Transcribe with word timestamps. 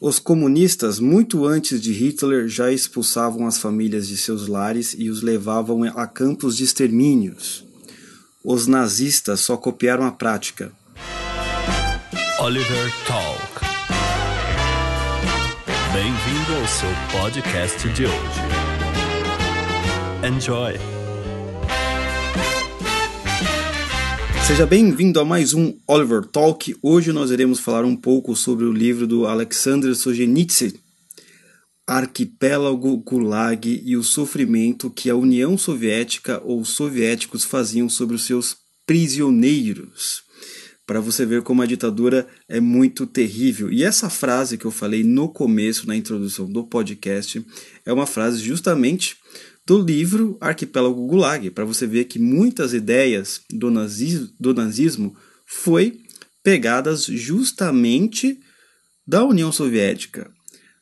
Os 0.00 0.18
comunistas, 0.18 0.98
muito 0.98 1.44
antes 1.44 1.78
de 1.78 1.92
Hitler, 1.92 2.48
já 2.48 2.72
expulsavam 2.72 3.46
as 3.46 3.58
famílias 3.58 4.08
de 4.08 4.16
seus 4.16 4.48
lares 4.48 4.96
e 4.98 5.10
os 5.10 5.20
levavam 5.20 5.84
a 5.84 6.06
campos 6.06 6.56
de 6.56 6.64
extermínios. 6.64 7.62
Os 8.42 8.66
nazistas 8.66 9.40
só 9.40 9.58
copiaram 9.58 10.06
a 10.06 10.10
prática. 10.10 10.72
Oliver 12.40 12.90
Talk. 13.06 13.60
Bem-vindo 15.92 16.54
ao 16.58 16.66
seu 16.66 17.20
podcast 17.20 17.86
de 17.90 18.06
hoje. 18.06 18.40
Enjoy. 20.26 20.89
Seja 24.50 24.66
bem-vindo 24.66 25.20
a 25.20 25.24
mais 25.24 25.54
um 25.54 25.78
Oliver 25.86 26.24
Talk. 26.24 26.76
Hoje 26.82 27.12
nós 27.12 27.30
iremos 27.30 27.60
falar 27.60 27.84
um 27.84 27.94
pouco 27.94 28.34
sobre 28.34 28.64
o 28.64 28.72
livro 28.72 29.06
do 29.06 29.24
Alexander 29.24 29.94
Solzhenitsyn, 29.94 30.72
Arquipélago 31.86 32.96
Gulag 32.96 33.80
e 33.84 33.96
o 33.96 34.02
sofrimento 34.02 34.90
que 34.90 35.08
a 35.08 35.14
União 35.14 35.56
Soviética 35.56 36.42
ou 36.44 36.60
os 36.60 36.70
soviéticos 36.70 37.44
faziam 37.44 37.88
sobre 37.88 38.16
os 38.16 38.24
seus 38.24 38.56
prisioneiros. 38.84 40.24
Para 40.84 40.98
você 40.98 41.24
ver 41.24 41.42
como 41.42 41.62
a 41.62 41.66
ditadura 41.66 42.26
é 42.48 42.58
muito 42.58 43.06
terrível. 43.06 43.72
E 43.72 43.84
essa 43.84 44.10
frase 44.10 44.58
que 44.58 44.64
eu 44.64 44.72
falei 44.72 45.04
no 45.04 45.28
começo, 45.28 45.86
na 45.86 45.94
introdução 45.94 46.50
do 46.50 46.64
podcast, 46.64 47.40
é 47.86 47.92
uma 47.92 48.04
frase 48.04 48.42
justamente 48.42 49.16
do 49.70 49.80
livro 49.80 50.36
Arquipélago 50.40 51.06
Gulag, 51.06 51.48
para 51.52 51.64
você 51.64 51.86
ver 51.86 52.06
que 52.06 52.18
muitas 52.18 52.74
ideias 52.74 53.42
do 53.48 53.70
nazismo, 53.70 54.28
do 54.40 54.52
nazismo 54.52 55.16
foi 55.46 56.00
pegadas 56.42 57.04
justamente 57.04 58.40
da 59.06 59.24
União 59.24 59.52
Soviética, 59.52 60.28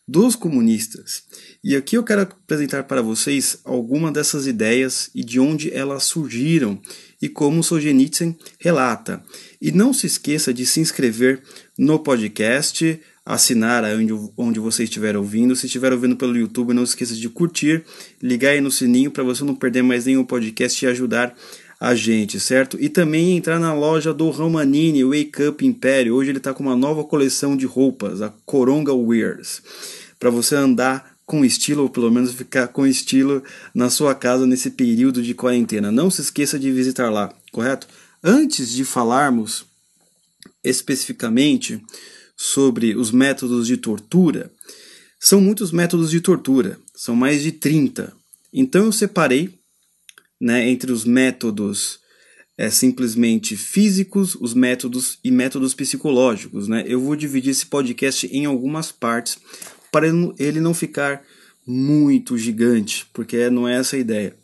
dos 0.06 0.34
comunistas. 0.34 1.22
E 1.62 1.76
aqui 1.76 1.98
eu 1.98 2.02
quero 2.02 2.22
apresentar 2.22 2.84
para 2.84 3.02
vocês 3.02 3.58
algumas 3.62 4.10
dessas 4.10 4.46
ideias 4.46 5.10
e 5.14 5.22
de 5.22 5.38
onde 5.38 5.70
elas 5.70 6.04
surgiram 6.04 6.80
e 7.20 7.28
como 7.28 7.62
Solzhenitsyn 7.62 8.34
relata. 8.58 9.22
E 9.60 9.70
não 9.70 9.92
se 9.92 10.06
esqueça 10.06 10.54
de 10.54 10.64
se 10.64 10.80
inscrever 10.80 11.42
no 11.76 11.98
podcast, 11.98 12.98
assinar 13.28 13.84
onde, 13.84 14.30
onde 14.38 14.58
você 14.58 14.84
estiver 14.84 15.14
ouvindo. 15.14 15.54
Se 15.54 15.66
estiver 15.66 15.92
ouvindo 15.92 16.16
pelo 16.16 16.34
YouTube, 16.34 16.72
não 16.72 16.82
esqueça 16.82 17.14
de 17.14 17.28
curtir, 17.28 17.84
ligar 18.22 18.52
aí 18.52 18.60
no 18.62 18.70
sininho 18.70 19.10
para 19.10 19.22
você 19.22 19.44
não 19.44 19.54
perder 19.54 19.82
mais 19.82 20.06
nenhum 20.06 20.24
podcast 20.24 20.82
e 20.82 20.88
ajudar 20.88 21.36
a 21.78 21.94
gente, 21.94 22.40
certo? 22.40 22.78
E 22.80 22.88
também 22.88 23.36
entrar 23.36 23.60
na 23.60 23.74
loja 23.74 24.14
do 24.14 24.30
Romanini, 24.30 25.04
Wake 25.04 25.42
Up 25.46 25.64
Império. 25.64 26.14
Hoje 26.14 26.30
ele 26.30 26.38
está 26.38 26.54
com 26.54 26.62
uma 26.62 26.74
nova 26.74 27.04
coleção 27.04 27.54
de 27.54 27.66
roupas, 27.66 28.22
a 28.22 28.32
Coronga 28.46 28.94
Wears, 28.94 29.62
para 30.18 30.30
você 30.30 30.56
andar 30.56 31.14
com 31.26 31.44
estilo, 31.44 31.82
ou 31.82 31.90
pelo 31.90 32.10
menos 32.10 32.32
ficar 32.32 32.68
com 32.68 32.86
estilo 32.86 33.42
na 33.74 33.90
sua 33.90 34.14
casa 34.14 34.46
nesse 34.46 34.70
período 34.70 35.22
de 35.22 35.34
quarentena. 35.34 35.92
Não 35.92 36.10
se 36.10 36.22
esqueça 36.22 36.58
de 36.58 36.72
visitar 36.72 37.10
lá, 37.10 37.30
correto? 37.52 37.86
Antes 38.24 38.72
de 38.72 38.86
falarmos 38.86 39.66
especificamente 40.64 41.80
sobre 42.40 42.94
os 42.94 43.10
métodos 43.10 43.66
de 43.66 43.76
tortura, 43.76 44.52
são 45.18 45.40
muitos 45.40 45.72
métodos 45.72 46.08
de 46.08 46.20
tortura, 46.20 46.78
são 46.94 47.16
mais 47.16 47.42
de 47.42 47.50
30. 47.50 48.12
Então 48.52 48.84
eu 48.84 48.92
separei 48.92 49.58
né, 50.40 50.68
entre 50.68 50.92
os 50.92 51.04
métodos 51.04 51.98
é, 52.56 52.70
simplesmente 52.70 53.56
físicos, 53.56 54.36
os 54.36 54.54
métodos 54.54 55.18
e 55.24 55.32
métodos 55.32 55.74
psicológicos. 55.74 56.68
Né? 56.68 56.84
Eu 56.86 57.00
vou 57.00 57.16
dividir 57.16 57.50
esse 57.50 57.66
podcast 57.66 58.28
em 58.28 58.46
algumas 58.46 58.92
partes 58.92 59.38
para 59.90 60.06
ele 60.38 60.60
não 60.60 60.72
ficar 60.72 61.24
muito 61.66 62.38
gigante, 62.38 63.04
porque 63.12 63.50
não 63.50 63.66
é 63.66 63.76
essa 63.76 63.96
a 63.96 63.98
ideia. 63.98 64.36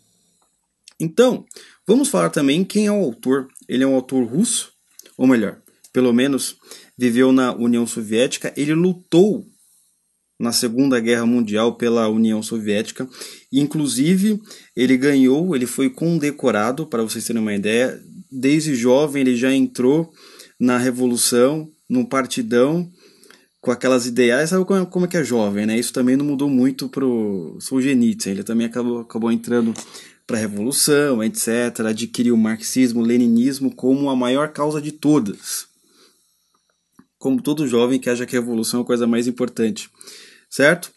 Então, 0.99 1.45
vamos 1.87 2.09
falar 2.09 2.29
também 2.29 2.63
quem 2.63 2.87
é 2.87 2.91
o 2.91 3.03
autor. 3.03 3.47
Ele 3.67 3.83
é 3.83 3.87
um 3.87 3.95
autor 3.95 4.25
russo, 4.25 4.71
ou 5.17 5.25
melhor, 5.25 5.57
pelo 5.93 6.13
menos 6.13 6.57
viveu 6.97 7.31
na 7.31 7.53
União 7.53 7.85
Soviética, 7.85 8.53
ele 8.55 8.73
lutou 8.73 9.45
na 10.39 10.51
Segunda 10.51 10.99
Guerra 10.99 11.25
Mundial 11.25 11.75
pela 11.75 12.07
União 12.09 12.41
Soviética. 12.43 13.07
Inclusive, 13.51 14.39
ele 14.75 14.97
ganhou, 14.97 15.55
ele 15.55 15.65
foi 15.65 15.89
condecorado, 15.89 16.85
para 16.85 17.03
vocês 17.03 17.25
terem 17.25 17.41
uma 17.41 17.53
ideia. 17.53 17.99
Desde 18.31 18.75
jovem, 18.75 19.21
ele 19.21 19.35
já 19.35 19.53
entrou 19.53 20.11
na 20.59 20.77
Revolução, 20.77 21.69
no 21.89 22.07
Partidão, 22.07 22.89
com 23.61 23.71
aquelas 23.71 24.05
ideais. 24.05 24.49
Sabe 24.49 24.65
como 24.65 24.81
é, 24.81 24.85
como 24.85 25.05
é 25.05 25.07
que 25.07 25.17
é 25.17 25.23
jovem, 25.23 25.65
né? 25.65 25.79
Isso 25.79 25.93
também 25.93 26.17
não 26.17 26.25
mudou 26.25 26.49
muito 26.49 26.89
para 26.89 27.05
o 27.05 27.57
Solzhenitsyn. 27.61 28.31
Ele 28.31 28.43
também 28.43 28.67
acabou, 28.67 28.99
acabou 28.99 29.31
entrando 29.31 29.73
para 30.27 30.37
a 30.37 30.41
Revolução, 30.41 31.23
etc. 31.23 31.79
Adquiriu 31.87 32.35
o 32.35 32.37
marxismo, 32.37 33.01
o 33.01 33.05
leninismo 33.05 33.73
como 33.73 34.09
a 34.09 34.15
maior 34.15 34.49
causa 34.49 34.81
de 34.81 34.91
todas 34.91 35.74
como 37.25 37.41
todo 37.41 37.67
jovem 37.67 37.99
que 37.99 38.07
acha 38.07 38.23
que 38.23 38.37
a 38.37 38.39
revolução 38.39 38.81
é 38.81 38.83
a 38.83 38.85
coisa 38.85 39.07
mais 39.07 39.25
importante, 39.25 39.89
certo? 40.47 40.93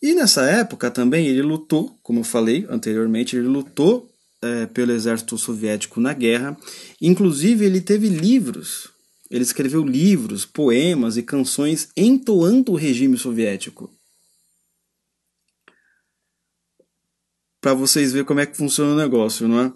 E 0.00 0.14
nessa 0.14 0.44
época 0.44 0.92
também 0.92 1.26
ele 1.26 1.42
lutou, 1.42 1.98
como 2.04 2.20
eu 2.20 2.24
falei 2.24 2.64
anteriormente, 2.70 3.34
ele 3.34 3.48
lutou 3.48 4.08
é, 4.40 4.66
pelo 4.66 4.92
exército 4.92 5.36
soviético 5.36 5.98
na 5.98 6.12
guerra. 6.12 6.56
Inclusive 7.00 7.64
ele 7.64 7.80
teve 7.80 8.08
livros, 8.08 8.90
ele 9.28 9.42
escreveu 9.42 9.82
livros, 9.82 10.46
poemas 10.46 11.16
e 11.16 11.22
canções 11.24 11.88
entoando 11.96 12.70
o 12.70 12.76
regime 12.76 13.18
soviético. 13.18 13.92
Para 17.60 17.74
vocês 17.74 18.12
verem 18.12 18.24
como 18.24 18.38
é 18.38 18.46
que 18.46 18.56
funciona 18.56 18.92
o 18.92 18.96
negócio, 18.96 19.48
não 19.48 19.60
é? 19.60 19.72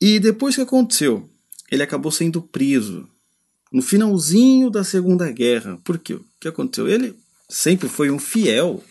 E 0.00 0.18
depois 0.18 0.56
que 0.56 0.62
aconteceu, 0.62 1.30
ele 1.70 1.84
acabou 1.84 2.10
sendo 2.10 2.42
preso 2.42 3.08
no 3.72 3.82
finalzinho 3.82 4.70
da 4.70 4.82
Segunda 4.82 5.30
Guerra. 5.30 5.78
Por 5.84 5.98
quê? 5.98 6.14
O 6.14 6.24
que 6.40 6.48
aconteceu? 6.48 6.88
Ele 6.88 7.14
sempre 7.48 7.88
foi 7.88 8.10
um 8.10 8.18
fiel 8.18 8.82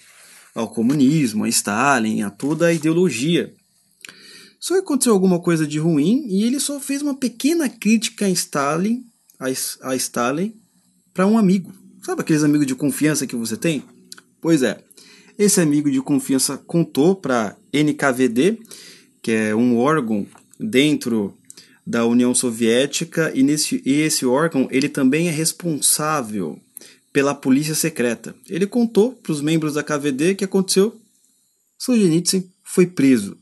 ao 0.53 0.67
comunismo, 0.67 1.43
a 1.43 1.49
Stalin, 1.49 2.21
a 2.21 2.29
toda 2.29 2.67
a 2.67 2.73
ideologia. 2.73 3.53
Só 4.59 4.73
que 4.73 4.81
aconteceu 4.81 5.13
alguma 5.13 5.39
coisa 5.39 5.67
de 5.67 5.77
ruim 5.77 6.25
e 6.27 6.43
ele 6.43 6.59
só 6.59 6.79
fez 6.79 7.01
uma 7.01 7.15
pequena 7.15 7.69
crítica 7.69 8.25
a 8.25 8.29
Stalin, 8.29 9.05
a, 9.39 9.95
Stalin 9.95 10.55
para 11.13 11.27
um 11.27 11.37
amigo. 11.37 11.71
Sabe 12.01 12.21
aqueles 12.21 12.43
amigos 12.43 12.65
de 12.65 12.73
confiança 12.73 13.27
que 13.27 13.35
você 13.35 13.55
tem? 13.55 13.83
Pois 14.41 14.63
é. 14.63 14.83
Esse 15.37 15.61
amigo 15.61 15.91
de 15.91 16.01
confiança 16.01 16.57
contou 16.57 17.15
para 17.15 17.55
NKVD, 17.71 18.57
que 19.21 19.31
é 19.31 19.55
um 19.55 19.77
órgão 19.77 20.25
dentro 20.59 21.36
da 21.87 22.05
União 22.05 22.35
Soviética 22.35 23.31
e, 23.33 23.41
nesse, 23.41 23.81
e 23.85 24.01
esse 24.01 24.25
órgão 24.25 24.67
ele 24.69 24.89
também 24.89 25.29
é 25.29 25.31
responsável 25.31 26.61
pela 27.13 27.33
polícia 27.33 27.73
secreta. 27.73 28.35
Ele 28.49 28.67
contou 28.67 29.13
para 29.13 29.31
os 29.31 29.39
membros 29.39 29.75
da 29.75 29.83
KVD 29.83 30.35
que 30.35 30.43
aconteceu. 30.43 30.99
Solzhenitsyn 31.77 32.43
foi 32.61 32.85
preso. 32.85 33.37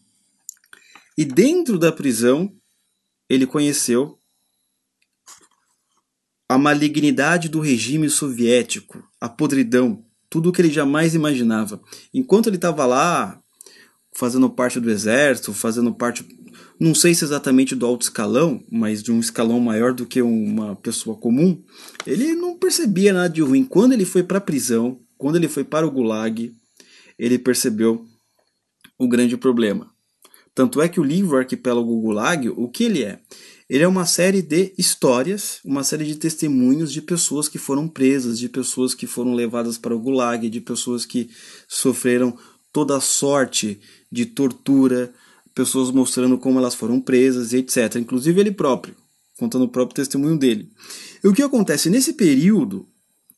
E 1.17 1.25
dentro 1.25 1.79
da 1.79 1.91
prisão, 1.91 2.53
ele 3.27 3.47
conheceu 3.47 4.19
a 6.47 6.55
malignidade 6.55 7.49
do 7.49 7.59
regime 7.59 8.07
soviético, 8.11 9.03
a 9.19 9.27
podridão, 9.27 10.05
tudo 10.29 10.49
o 10.49 10.51
que 10.51 10.61
ele 10.61 10.71
jamais 10.71 11.15
imaginava. 11.15 11.81
Enquanto 12.13 12.47
ele 12.47 12.57
estava 12.57 12.85
lá, 12.85 13.41
fazendo 14.13 14.47
parte 14.51 14.79
do 14.79 14.91
exército, 14.91 15.51
fazendo 15.51 15.91
parte 15.91 16.23
não 16.79 16.93
sei 16.93 17.13
se 17.13 17.23
exatamente 17.23 17.75
do 17.75 17.85
alto 17.85 18.03
escalão, 18.03 18.63
mas 18.69 19.01
de 19.01 19.11
um 19.11 19.19
escalão 19.19 19.59
maior 19.59 19.93
do 19.93 20.05
que 20.05 20.21
uma 20.21 20.75
pessoa 20.75 21.15
comum, 21.15 21.61
ele 22.05 22.35
não 22.35 22.57
percebia 22.57 23.13
nada 23.13 23.29
de 23.29 23.41
ruim. 23.41 23.63
Quando 23.63 23.93
ele 23.93 24.05
foi 24.05 24.23
para 24.23 24.39
a 24.39 24.41
prisão, 24.41 24.99
quando 25.17 25.37
ele 25.37 25.47
foi 25.47 25.63
para 25.63 25.87
o 25.87 25.91
Gulag, 25.91 26.53
ele 27.17 27.39
percebeu 27.39 28.05
o 28.97 29.07
grande 29.07 29.37
problema. 29.37 29.89
Tanto 30.53 30.81
é 30.81 30.87
que 30.87 30.99
o 30.99 31.03
livro 31.03 31.37
Arquipélago 31.37 31.99
Gulag, 31.99 32.49
o 32.49 32.69
que 32.69 32.85
ele 32.85 33.03
é? 33.03 33.19
Ele 33.69 33.83
é 33.83 33.87
uma 33.87 34.05
série 34.05 34.41
de 34.41 34.73
histórias, 34.77 35.59
uma 35.65 35.83
série 35.83 36.05
de 36.05 36.15
testemunhos 36.15 36.93
de 36.93 37.01
pessoas 37.01 37.49
que 37.49 37.57
foram 37.57 37.87
presas, 37.87 38.37
de 38.37 38.47
pessoas 38.47 38.93
que 38.93 39.07
foram 39.07 39.33
levadas 39.33 39.77
para 39.77 39.95
o 39.95 39.99
Gulag, 39.99 40.49
de 40.49 40.61
pessoas 40.61 41.05
que 41.05 41.29
sofreram 41.67 42.37
toda 42.71 42.99
sorte 42.99 43.79
de 44.11 44.25
tortura, 44.25 45.13
pessoas 45.55 45.89
mostrando 45.89 46.37
como 46.37 46.59
elas 46.59 46.75
foram 46.75 46.99
presas 46.99 47.53
e 47.53 47.57
etc. 47.57 47.95
Inclusive 47.95 48.39
ele 48.39 48.51
próprio, 48.51 48.93
contando 49.39 49.63
o 49.63 49.69
próprio 49.69 49.95
testemunho 49.95 50.37
dele. 50.37 50.69
E 51.23 51.27
o 51.27 51.33
que 51.33 51.41
acontece? 51.41 51.89
Nesse 51.89 52.13
período, 52.13 52.85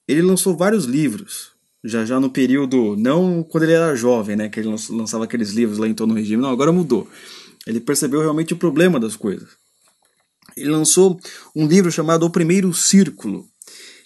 ele 0.08 0.24
lançou 0.24 0.58
vários 0.58 0.86
livros. 0.86 1.56
Já 1.84 2.04
já 2.04 2.20
no 2.20 2.30
período, 2.30 2.96
não 2.98 3.44
quando 3.44 3.64
ele 3.64 3.74
era 3.74 3.96
jovem, 3.96 4.36
né? 4.36 4.50
Que 4.50 4.60
ele 4.60 4.76
lançava 4.90 5.24
aqueles 5.24 5.52
livros 5.52 5.78
lá 5.78 5.88
em 5.88 5.94
torno 5.94 6.16
do 6.16 6.20
regime. 6.20 6.42
Não, 6.42 6.50
agora 6.50 6.72
mudou. 6.72 7.08
Ele 7.68 7.80
percebeu 7.80 8.20
realmente 8.20 8.54
o 8.54 8.58
problema 8.58 9.00
das 9.00 9.16
coisas. 9.16 9.50
Ele 10.56 10.70
lançou 10.70 11.20
um 11.56 11.68
livro 11.68 11.92
chamado 11.92 12.26
O 12.26 12.32
Primeiro 12.32 12.74
Círculo. 12.74 13.48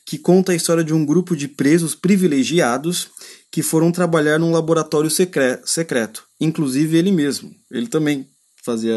que 0.05 0.17
conta 0.17 0.51
a 0.51 0.55
história 0.55 0.83
de 0.83 0.93
um 0.93 1.05
grupo 1.05 1.37
de 1.37 1.47
presos 1.47 1.95
privilegiados 1.95 3.09
que 3.51 3.62
foram 3.62 3.92
trabalhar 3.92 4.39
num 4.39 4.51
laboratório 4.51 5.09
secreto, 5.09 6.24
inclusive 6.39 6.98
ele 6.98 7.12
mesmo. 7.12 7.53
Ele 7.69 7.88
também 7.88 8.27
fazia 8.63 8.95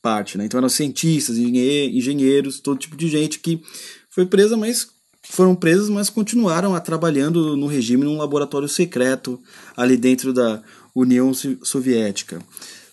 parte, 0.00 0.38
né? 0.38 0.44
Então 0.44 0.58
eram 0.58 0.68
cientistas, 0.68 1.36
engenheiros, 1.36 2.60
todo 2.60 2.78
tipo 2.78 2.96
de 2.96 3.08
gente 3.08 3.40
que 3.40 3.60
foi 4.08 4.24
presa, 4.24 4.56
mas 4.56 4.86
foram 5.22 5.54
presos, 5.54 5.88
mas 5.88 6.10
continuaram 6.10 6.74
a 6.74 6.80
trabalhando 6.80 7.56
no 7.56 7.66
regime 7.66 8.04
num 8.04 8.18
laboratório 8.18 8.68
secreto 8.68 9.40
ali 9.76 9.96
dentro 9.96 10.32
da 10.32 10.62
União 10.94 11.32
Soviética. 11.34 12.40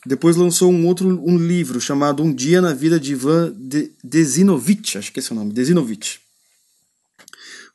Depois 0.06 0.38
lançou 0.38 0.72
um 0.72 0.88
outro 0.88 1.22
um 1.24 1.38
livro 1.38 1.82
chamado 1.82 2.24
Um 2.24 2.34
Dia 2.34 2.62
na 2.62 2.74
Vida 2.74 3.00
de 3.00 3.12
Ivan 3.12 3.54
Desinovich, 4.04 4.98
acho 4.98 5.12
que 5.12 5.20
esse 5.20 5.32
é 5.32 5.36
o 5.36 5.38
nome, 5.38 5.52
Desinovich. 5.52 6.20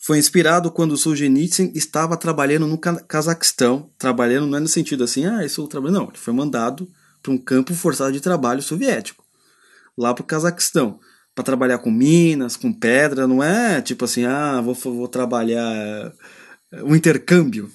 Foi 0.05 0.19
inspirado 0.19 0.71
quando 0.71 0.99
Solzhenitsyn 0.99 1.73
estava 1.75 2.15
trabalhando 2.15 2.67
no 2.67 2.77
Cazaquistão. 2.77 3.91
Trabalhando 3.97 4.47
não 4.47 4.59
é 4.59 4.61
no 4.61 4.69
sentido 4.69 5.03
assim, 5.03 5.25
ah, 5.25 5.43
estou 5.43 5.67
trabalhando. 5.67 5.97
Não, 6.01 6.09
ele 6.09 6.19
foi 6.19 6.35
mandado 6.35 6.87
para 7.23 7.33
um 7.33 7.39
campo 7.39 7.73
forçado 7.73 8.13
de 8.13 8.21
trabalho 8.21 8.61
soviético, 8.61 9.25
lá 9.97 10.13
para 10.13 10.23
o 10.23 10.27
Cazaquistão, 10.27 11.01
para 11.35 11.43
trabalhar 11.43 11.79
com 11.79 11.91
minas, 11.91 12.55
com 12.55 12.71
pedra. 12.71 13.27
Não 13.27 13.43
é 13.43 13.81
tipo 13.81 14.05
assim, 14.05 14.27
ah, 14.27 14.61
vou, 14.61 14.75
vou 14.75 15.09
trabalhar 15.09 16.13
um 16.83 16.95
intercâmbio. 16.95 17.73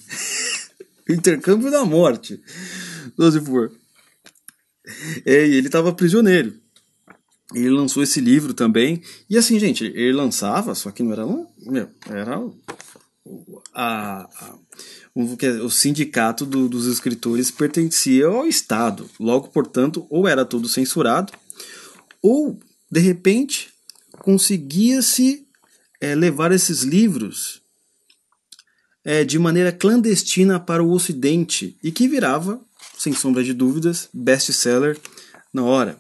intercâmbio 1.10 1.72
da 1.72 1.84
morte. 1.84 2.40
Se 3.18 3.42
for. 3.42 3.72
É, 5.26 5.48
e 5.48 5.56
ele 5.56 5.66
estava 5.66 5.92
prisioneiro. 5.92 6.54
Ele 7.54 7.70
lançou 7.70 8.04
esse 8.04 8.22
livro 8.22 8.54
também. 8.54 9.02
E 9.30 9.38
assim, 9.38 9.60
gente, 9.60 9.86
ele 9.86 10.14
lançava, 10.14 10.76
só 10.76 10.92
que 10.92 11.02
não 11.02 11.14
era. 11.14 11.26
Meu, 11.26 11.90
era 12.08 12.42
a, 13.74 14.22
a, 14.24 14.56
o, 15.16 15.24
o 15.66 15.70
sindicato 15.70 16.46
do, 16.46 16.68
dos 16.68 16.86
escritores 16.86 17.52
pertencia 17.52 18.28
ao 18.28 18.46
Estado. 18.46 19.10
Logo, 19.20 19.48
portanto, 19.50 20.06
ou 20.10 20.28
era 20.28 20.46
tudo 20.46 20.70
censurado, 20.70 21.34
ou, 22.22 22.60
de 22.92 23.00
repente, 23.00 23.74
conseguia-se 24.20 25.48
é, 26.00 26.16
levar 26.16 26.52
esses 26.52 26.84
livros 26.84 27.62
é, 29.04 29.24
de 29.24 29.40
maneira 29.40 29.72
clandestina 29.72 30.60
para 30.60 30.84
o 30.84 30.92
Ocidente 30.92 31.78
e 31.84 31.92
que 31.92 32.08
virava, 32.08 32.62
sem 32.98 33.14
sombra 33.14 33.44
de 33.44 33.54
dúvidas, 33.54 34.10
best-seller 34.14 35.00
na 35.54 35.64
hora. 35.64 35.98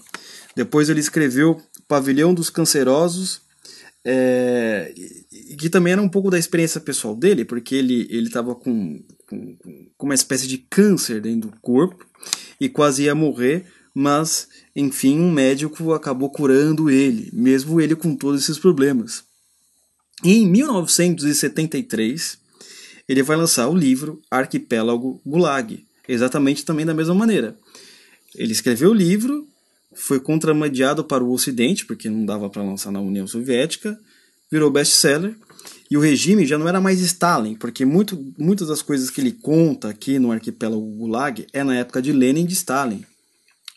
Depois 0.55 0.89
ele 0.89 0.99
escreveu 0.99 1.61
Pavilhão 1.87 2.33
dos 2.33 2.49
Cancerosos, 2.49 3.41
é, 4.03 4.93
que 5.57 5.69
também 5.69 5.93
era 5.93 6.01
um 6.01 6.09
pouco 6.09 6.29
da 6.29 6.39
experiência 6.39 6.79
pessoal 6.79 7.15
dele, 7.15 7.45
porque 7.45 7.75
ele 7.75 8.07
estava 8.27 8.55
com, 8.55 9.03
com, 9.27 9.57
com 9.97 10.05
uma 10.05 10.15
espécie 10.15 10.47
de 10.47 10.57
câncer 10.57 11.21
dentro 11.21 11.49
do 11.51 11.59
corpo 11.59 12.05
e 12.59 12.69
quase 12.69 13.03
ia 13.03 13.15
morrer, 13.15 13.65
mas 13.93 14.47
enfim, 14.75 15.19
um 15.19 15.31
médico 15.31 15.93
acabou 15.93 16.29
curando 16.29 16.89
ele, 16.89 17.29
mesmo 17.33 17.79
ele 17.81 17.95
com 17.95 18.15
todos 18.15 18.43
esses 18.43 18.57
problemas. 18.57 19.23
E 20.23 20.33
em 20.33 20.47
1973, 20.47 22.37
ele 23.07 23.23
vai 23.23 23.37
lançar 23.37 23.67
o 23.67 23.75
livro 23.75 24.21
Arquipélago 24.29 25.21
Gulag, 25.25 25.85
exatamente 26.07 26.65
também 26.65 26.85
da 26.85 26.93
mesma 26.93 27.15
maneira. 27.15 27.57
Ele 28.35 28.51
escreveu 28.51 28.91
o 28.91 28.93
livro, 28.93 29.47
foi 29.99 30.19
contramediado 30.19 31.03
para 31.03 31.23
o 31.23 31.31
Ocidente, 31.31 31.85
porque 31.85 32.09
não 32.09 32.25
dava 32.25 32.49
para 32.49 32.63
lançar 32.63 32.91
na 32.91 33.01
União 33.01 33.27
Soviética, 33.27 33.99
virou 34.51 34.71
best-seller, 34.71 35.35
e 35.91 35.97
o 35.97 35.99
regime 35.99 36.45
já 36.45 36.57
não 36.57 36.67
era 36.67 36.79
mais 36.79 37.01
Stalin, 37.01 37.55
porque 37.55 37.83
muito, 37.83 38.33
muitas 38.37 38.67
das 38.67 38.81
coisas 38.81 39.09
que 39.09 39.19
ele 39.19 39.31
conta 39.31 39.89
aqui 39.89 40.17
no 40.17 40.31
arquipélago 40.31 40.81
Gulag 40.81 41.47
é 41.51 41.63
na 41.63 41.75
época 41.75 42.01
de 42.01 42.13
Lenin 42.13 42.43
e 42.43 42.47
de 42.47 42.53
Stalin. 42.53 43.03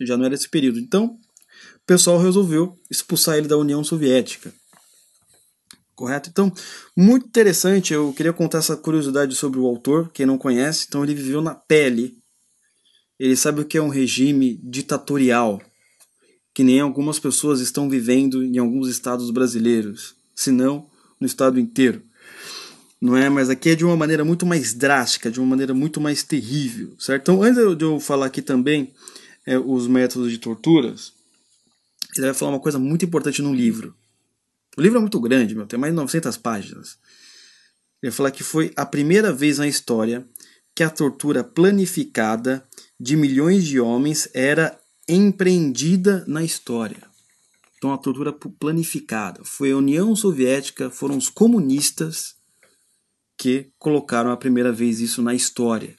Já 0.01 0.17
não 0.17 0.25
era 0.25 0.35
esse 0.35 0.49
período. 0.49 0.79
Então, 0.79 1.07
o 1.07 1.87
pessoal 1.87 2.19
resolveu 2.19 2.79
expulsar 2.91 3.39
ele 3.39 3.49
da 3.49 3.57
União 3.57 3.83
Soviética. 3.83 4.53
Correto? 5.95 6.29
Então, 6.31 6.53
muito 6.97 7.27
interessante. 7.27 7.95
Eu 7.95 8.13
queria 8.13 8.33
contar 8.33 8.59
essa 8.59 8.77
curiosidade 8.77 9.35
sobre 9.35 9.59
o 9.59 9.67
autor, 9.67 10.11
quem 10.13 10.27
não 10.27 10.39
conhece. 10.39 10.87
Então, 10.89 11.03
ele 11.03 11.15
viveu 11.15 11.41
na 11.41 11.55
pele. 11.55 12.19
Ele 13.19 13.37
sabe 13.37 13.61
o 13.61 13.65
que 13.65 13.79
é 13.79 13.83
um 13.83 13.89
regime 13.89 14.61
ditatorial 14.63 15.61
que 16.55 16.63
nem 16.63 16.81
algumas 16.81 17.19
pessoas 17.19 17.61
estão 17.61 17.89
vivendo 17.89 18.45
em 18.45 18.59
alguns 18.59 18.89
estados 18.89 19.31
brasileiros, 19.31 20.15
se 20.35 20.51
não 20.51 20.87
no 21.19 21.27
estado 21.27 21.59
inteiro. 21.59 22.03
Não 23.01 23.17
é? 23.17 23.29
Mas 23.29 23.51
aqui 23.51 23.71
é 23.71 23.75
de 23.75 23.85
uma 23.85 23.97
maneira 23.97 24.25
muito 24.25 24.47
mais 24.47 24.75
drástica, 24.75 25.31
de 25.31 25.41
uma 25.41 25.49
maneira 25.49 25.75
muito 25.75 26.01
mais 26.01 26.23
terrível, 26.23 26.95
certo? 26.99 27.23
Então, 27.23 27.43
antes 27.43 27.77
de 27.77 27.85
eu 27.85 27.99
falar 27.99 28.27
aqui 28.27 28.43
também 28.43 28.93
é, 29.47 29.59
os 29.59 29.89
métodos 29.89 30.31
de 30.31 30.39
torturas, 30.39 31.13
ele 32.17 32.27
vai 32.27 32.35
falar 32.35 32.53
uma 32.53 32.61
coisa 32.61 32.79
muito 32.79 33.05
importante 33.05 33.43
no 33.43 33.55
livro. 33.55 33.95
O 34.77 34.81
livro 34.81 34.99
é 34.99 35.01
muito 35.01 35.21
grande, 35.21 35.55
meu, 35.55 35.67
tem 35.67 35.79
mais 35.79 35.93
de 35.93 35.97
900 35.97 36.37
páginas. 36.37 36.99
Ele 38.03 38.11
vai 38.11 38.13
falar 38.13 38.31
que 38.31 38.43
foi 38.43 38.73
a 38.77 38.87
primeira 38.87 39.33
vez 39.33 39.59
na 39.59 39.67
história 39.67 40.27
que 40.75 40.83
a 40.83 40.91
tortura 40.91 41.45
planificada 41.45 42.65
de 42.99 43.17
milhões 43.17 43.65
de 43.65 43.81
homens 43.81 44.29
era 44.33 44.79
empreendida 45.09 46.25
na 46.27 46.43
história. 46.43 47.11
Então, 47.77 47.93
a 47.93 47.99
tortura 47.99 48.33
planificada. 48.33 49.41
Foi 49.45 49.73
a 49.73 49.77
União 49.77 50.15
Soviética, 50.15 50.89
foram 50.89 51.17
os 51.17 51.29
comunistas 51.29 52.37
que 53.37 53.71
colocaram 53.77 54.31
a 54.31 54.37
primeira 54.37 54.71
vez 54.71 55.01
isso 55.01 55.21
na 55.21 55.35
história. 55.35 55.97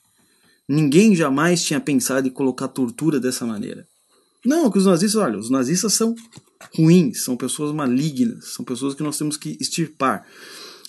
Ninguém 0.67 1.13
jamais 1.13 1.61
tinha 1.61 1.81
pensado 1.81 2.25
em 2.25 2.31
colocar 2.31 2.69
tortura 2.69 3.19
dessa 3.19 3.45
maneira. 3.45 3.85
Não, 4.45 4.71
que 4.71 4.77
os 4.77 4.85
nazistas, 4.85 5.21
olha, 5.21 5.37
os 5.37 5.49
nazistas 5.49 5.93
são 5.93 6.15
ruins, 6.73 7.23
são 7.23 7.35
pessoas 7.35 7.73
malignas, 7.73 8.53
são 8.53 8.63
pessoas 8.63 8.93
que 8.93 9.03
nós 9.03 9.17
temos 9.17 9.35
que 9.35 9.57
extirpar. 9.59 10.25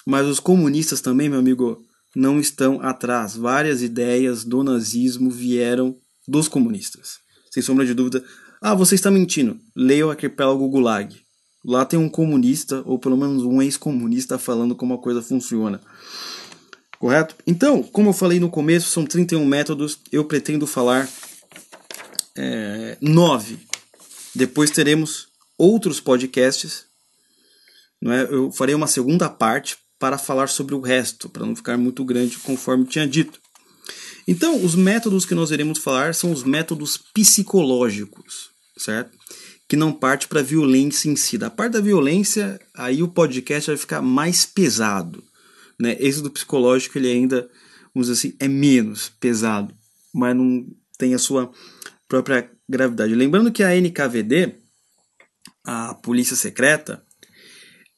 Mas 0.07 0.27
os 0.27 0.39
comunistas 0.39 1.01
também, 1.01 1.29
meu 1.29 1.41
amigo, 1.41 1.85
não 2.15 2.39
estão 2.39 2.81
atrás. 2.81 3.35
Várias 3.37 3.83
ideias 3.83 4.45
do 4.45 4.63
nazismo 4.63 5.29
vieram 5.29 5.97
dos 6.29 6.47
comunistas 6.47 7.24
sem 7.55 7.63
sombra 7.63 7.87
de 7.87 7.95
dúvida. 7.95 8.25
Ah, 8.61 8.75
você 8.75 8.97
está 8.97 9.13
mentindo. 9.13 9.57
Leia 9.77 10.05
o 10.05 10.11
arquipélago 10.11 10.69
Gulag. 10.69 11.17
Lá 11.65 11.85
tem 11.85 11.97
um 11.97 12.09
comunista, 12.09 12.83
ou 12.85 12.99
pelo 12.99 13.17
menos 13.17 13.45
um 13.45 13.63
ex-comunista, 13.63 14.37
falando 14.39 14.75
como 14.75 14.95
a 14.95 14.99
coisa 14.99 15.23
funciona. 15.23 15.81
Correto? 16.99 17.37
Então, 17.47 17.81
como 17.81 18.09
eu 18.09 18.13
falei 18.13 18.41
no 18.41 18.51
começo, 18.51 18.91
são 18.91 19.07
31 19.07 19.47
métodos. 19.47 20.01
Eu 20.11 20.25
pretendo 20.25 20.67
falar 20.67 21.09
é, 22.37 22.99
9. 23.01 23.57
Depois 24.35 24.73
teremos 24.73 25.29
outros 25.57 26.01
podcasts. 26.01 26.87
Não 28.03 28.13
é? 28.13 28.25
Eu 28.25 28.51
farei 28.51 28.75
uma 28.75 28.89
segunda 28.89 29.31
parte 29.31 29.77
para 29.97 30.19
falar 30.19 30.49
sobre 30.49 30.75
o 30.75 30.81
resto, 30.81 31.29
para 31.29 31.47
não 31.47 31.55
ficar 31.55 31.79
muito 31.79 32.05
grande, 32.05 32.37
conforme 32.39 32.85
tinha 32.85 33.07
dito. 33.07 33.41
Então, 34.27 34.65
os 34.65 34.75
métodos 34.75 35.27
que 35.27 35.35
nós 35.35 35.51
iremos 35.51 35.79
falar 35.79 36.15
são 36.15 36.33
os 36.33 36.43
métodos 36.43 36.97
psicológicos, 36.97 38.51
certo? 38.77 39.17
Que 39.69 39.77
não 39.77 39.93
parte 39.93 40.29
para 40.29 40.41
a 40.41 40.43
violência 40.43 41.09
em 41.09 41.17
si. 41.17 41.37
Da 41.37 41.51
parte 41.51 41.73
da 41.73 41.81
violência, 41.81 42.61
aí 42.75 43.03
o 43.03 43.09
podcast 43.09 43.71
vai 43.71 43.77
ficar 43.77 44.01
mais 44.01 44.45
pesado. 44.45 45.23
Né? 45.79 45.97
Esse 46.01 46.23
do 46.23 46.31
psicológico, 46.31 46.97
ele 46.99 47.11
ainda, 47.11 47.49
vamos 47.95 48.09
dizer 48.09 48.29
assim, 48.29 48.37
é 48.39 48.49
menos 48.49 49.11
pesado, 49.21 49.75
mas 50.13 50.35
não 50.35 50.67
tem 50.99 51.15
a 51.15 51.19
sua 51.19 51.51
própria 52.09 52.51
gravidade. 52.69 53.15
Lembrando 53.15 53.53
que 53.53 53.63
a 53.63 53.75
NKVD, 53.77 54.55
a 55.65 55.95
polícia 55.95 56.37
secreta, 56.37 57.05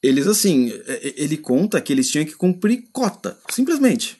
eles 0.01 0.27
assim, 0.27 0.71
ele 1.15 1.37
conta 1.37 1.81
que 1.81 1.91
eles 1.91 2.09
tinham 2.09 2.25
que 2.25 2.35
cumprir 2.35 2.89
cota, 2.91 3.37
simplesmente. 3.49 4.17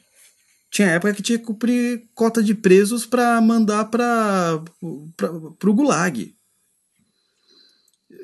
Tinha 0.70 0.88
época 0.88 1.14
que 1.14 1.22
tinha 1.22 1.38
que 1.38 1.44
cumprir 1.44 2.08
cota 2.14 2.42
de 2.42 2.54
presos 2.54 3.06
para 3.06 3.40
mandar 3.40 3.86
para 3.86 4.62
o 4.80 5.74
Gulag. 5.74 6.34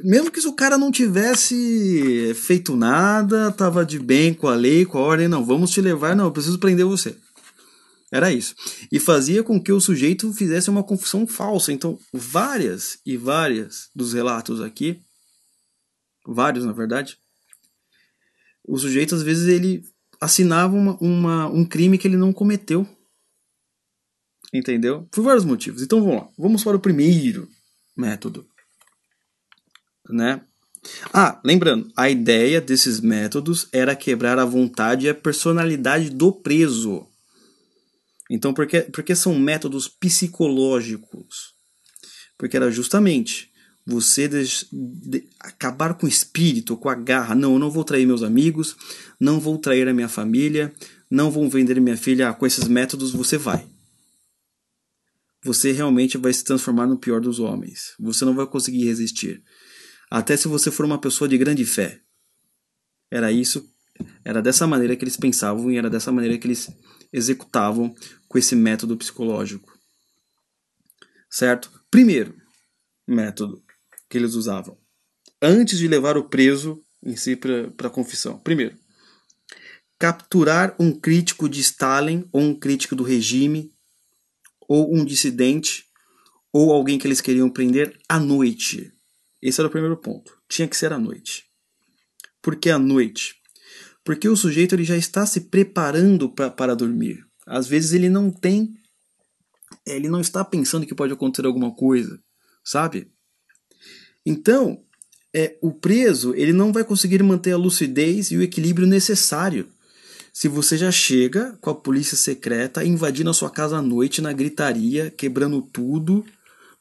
Mesmo 0.03 0.31
que 0.31 0.47
o 0.47 0.53
cara 0.53 0.77
não 0.77 0.91
tivesse 0.91 2.35
feito 2.35 2.77
nada, 2.77 3.51
tava 3.53 3.85
de 3.85 3.99
bem 3.99 4.35
com 4.35 4.49
a 4.49 4.55
lei, 4.55 4.85
com 4.85 4.99
a 4.99 5.01
ordem, 5.01 5.29
não, 5.29 5.45
vamos 5.45 5.71
te 5.71 5.81
levar, 5.81 6.15
não, 6.15 6.27
eu 6.27 6.33
preciso 6.33 6.59
prender 6.59 6.85
você. 6.85 7.17
Era 8.13 8.33
isso. 8.33 8.55
E 8.93 9.01
fazia 9.01 9.43
com 9.43 9.61
que 9.61 9.73
o 9.73 9.81
sujeito 9.81 10.33
fizesse 10.33 10.71
uma 10.71 10.85
confissão 10.85 11.27
falsa. 11.27 11.73
Então, 11.73 11.99
várias 12.13 12.99
e 13.05 13.17
várias 13.17 13.89
dos 13.95 14.13
relatos 14.13 14.61
aqui, 14.61 15.01
vários 16.25 16.65
na 16.65 16.73
verdade, 16.73 17.19
o 18.67 18.79
sujeito 18.79 19.15
às 19.15 19.23
vezes 19.23 19.49
ele 19.49 19.85
assinava 20.25 20.75
uma, 20.75 20.97
uma, 21.01 21.47
um 21.49 21.65
crime 21.65 21.99
que 21.99 22.09
ele 22.09 22.17
não 22.17 22.33
cometeu. 22.33 22.87
Entendeu? 24.53 25.07
Por 25.11 25.23
vários 25.23 25.45
motivos. 25.45 25.83
Então 25.83 26.01
vamos 26.01 26.17
lá. 26.17 26.29
Vamos 26.39 26.65
para 26.65 26.77
o 26.77 26.81
primeiro 26.81 27.49
método. 27.97 28.47
Né? 30.09 30.41
Ah, 31.13 31.41
lembrando, 31.45 31.91
a 31.97 32.11
ideia 32.11 32.61
desses 32.61 33.01
métodos 33.01 33.69
era 33.73 33.97
quebrar 33.97 34.39
a 34.39 34.45
vontade 34.45 35.07
e 35.07 35.09
a 35.09 35.15
personalidade 35.15 36.11
do 36.11 36.33
preso. 36.33 37.09
Então, 38.31 38.53
por 38.53 38.67
que, 38.67 38.83
por 38.83 39.03
que 39.03 39.15
são 39.15 39.39
métodos 39.39 39.89
psicológicos? 39.89 41.55
Porque 42.39 42.57
era 42.57 42.71
justamente 42.71 43.51
você 43.87 44.29
de, 44.29 45.29
acabar 45.39 45.95
com 45.95 46.07
o 46.07 46.09
espírito, 46.09 46.77
com 46.77 46.89
a 46.89 46.95
garra. 46.95 47.35
Não, 47.35 47.53
eu 47.55 47.59
não 47.59 47.71
vou 47.71 47.85
trair 47.85 48.07
meus 48.07 48.23
amigos, 48.23 48.77
não 49.21 49.39
vou 49.39 49.59
trair 49.59 49.87
a 49.87 49.95
minha 49.95 50.09
família, 50.09 50.73
não 51.11 51.31
vou 51.31 51.49
vender 51.49 51.81
minha 51.81 51.97
filha. 51.97 52.33
Com 52.33 52.47
esses 52.47 52.67
métodos 52.67 53.13
você 53.13 53.37
vai. 53.37 53.69
Você 55.45 55.73
realmente 55.73 56.17
vai 56.17 56.33
se 56.33 56.43
transformar 56.43 56.87
no 56.87 56.99
pior 56.99 57.21
dos 57.21 57.39
homens. 57.39 57.95
Você 58.01 58.25
não 58.25 58.35
vai 58.35 58.47
conseguir 58.47 58.87
resistir. 58.87 59.43
Até 60.11 60.37
se 60.37 60.49
você 60.49 60.71
for 60.71 60.87
uma 60.87 60.99
pessoa 60.99 61.29
de 61.29 61.37
grande 61.37 61.67
fé. 61.67 62.01
Era 63.11 63.31
isso, 63.31 63.69
era 64.25 64.41
dessa 64.41 64.67
maneira 64.67 64.97
que 64.97 65.05
eles 65.05 65.17
pensavam 65.17 65.71
e 65.71 65.77
era 65.77 65.91
dessa 65.91 66.11
maneira 66.11 66.39
que 66.39 66.47
eles 66.47 66.71
executavam 67.13 67.95
com 68.27 68.39
esse 68.39 68.57
método 68.57 68.97
psicológico. 68.97 69.79
Certo? 71.31 71.71
Primeiro 71.91 72.35
método 73.07 73.63
que 74.15 74.19
eles 74.19 74.35
usavam 74.35 74.79
antes 75.43 75.77
de 75.77 75.89
levar 75.89 76.17
o 76.17 76.29
preso 76.29 76.81
em 77.03 77.17
si 77.17 77.35
para 77.35 77.89
a 77.89 77.91
confissão. 77.91 78.39
Primeiro, 78.39 78.79
capturar 79.99 80.77
um 80.79 80.93
crítico 80.93 81.49
de 81.49 81.61
Stalin 81.61 82.29
ou 82.31 82.41
um 82.41 82.55
crítico 82.55 82.95
do 82.95 83.03
regime 83.03 83.73
ou 84.69 84.95
um 84.95 85.05
dissidente 85.05 85.87
ou 86.53 86.73
alguém 86.73 86.97
que 86.97 87.09
eles 87.09 87.21
queriam 87.21 87.51
prender 87.51 87.99
à 88.09 88.21
noite. 88.21 88.93
Esse 89.43 89.61
era 89.61 89.67
o 89.67 89.71
primeiro 89.71 89.97
ponto. 89.97 90.39
Tinha 90.49 90.69
que 90.69 90.77
ser 90.77 90.93
à 90.93 90.99
noite. 90.99 91.47
Por 92.41 92.55
que 92.55 92.71
à 92.71 92.79
noite? 92.79 93.35
Porque 94.05 94.29
o 94.29 94.37
sujeito 94.37 94.77
ele 94.77 94.85
já 94.85 94.97
está 94.97 95.27
se 95.27 95.41
preparando 95.41 96.31
pra, 96.31 96.53
para 96.53 96.77
dormir. 96.77 97.27
Às 97.49 97.67
vezes 97.67 97.93
ele 97.93 98.09
não 98.09 98.31
tem. 98.31 98.73
Ele 99.85 100.09
não 100.09 100.21
está 100.21 100.45
pensando 100.45 100.87
que 100.87 100.95
pode 100.95 101.13
acontecer 101.13 101.45
alguma 101.45 101.75
coisa, 101.75 102.23
sabe? 102.65 103.13
Então, 104.25 104.81
é, 105.35 105.57
o 105.61 105.73
preso 105.73 106.35
ele 106.35 106.53
não 106.53 106.73
vai 106.73 106.85
conseguir 106.85 107.23
manter 107.23 107.53
a 107.53 107.57
lucidez 107.57 108.31
e 108.31 108.37
o 108.37 108.43
equilíbrio 108.43 108.87
necessário 108.87 109.69
se 110.35 110.49
você 110.49 110.77
já 110.77 110.91
chega 110.91 111.57
com 111.61 111.71
a 111.71 111.75
polícia 111.75 112.17
secreta 112.17 112.85
invadindo 112.85 113.31
a 113.31 113.35
sua 113.35 113.49
casa 113.49 113.77
à 113.77 113.83
noite 113.83 114.21
na 114.21 114.33
gritaria, 114.33 115.09
quebrando 115.09 115.63
tudo, 115.63 116.25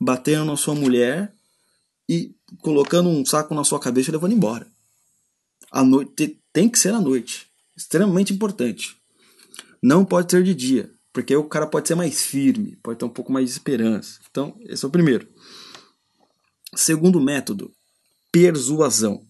batendo 0.02 0.44
na 0.44 0.58
sua 0.58 0.74
mulher 0.74 1.32
e 2.10 2.36
colocando 2.62 3.10
um 3.10 3.24
saco 3.24 3.54
na 3.54 3.64
sua 3.64 3.80
cabeça 3.80 4.10
e 4.10 4.12
levando 4.14 4.34
embora. 4.34 4.66
A 5.72 5.84
noite 5.84 6.40
tem 6.52 6.68
que 6.68 6.80
ser 6.80 6.96
à 6.96 7.00
noite. 7.00 7.48
Extremamente 7.78 8.34
importante. 8.34 8.96
Não 9.82 10.04
pode 10.04 10.32
ser 10.32 10.44
de 10.44 10.56
dia, 10.56 10.90
porque 11.12 11.36
o 11.36 11.44
cara 11.44 11.68
pode 11.68 11.88
ser 11.88 11.96
mais 11.96 12.24
firme, 12.24 12.78
pode 12.82 12.98
ter 12.98 13.06
um 13.06 13.10
pouco 13.10 13.32
mais 13.32 13.46
de 13.46 13.52
esperança. 13.52 14.20
Então, 14.32 14.56
esse 14.62 14.84
é 14.84 14.88
o 14.88 14.92
primeiro. 14.92 15.28
Segundo 16.76 17.20
método, 17.20 17.74
persuasão. 18.32 19.26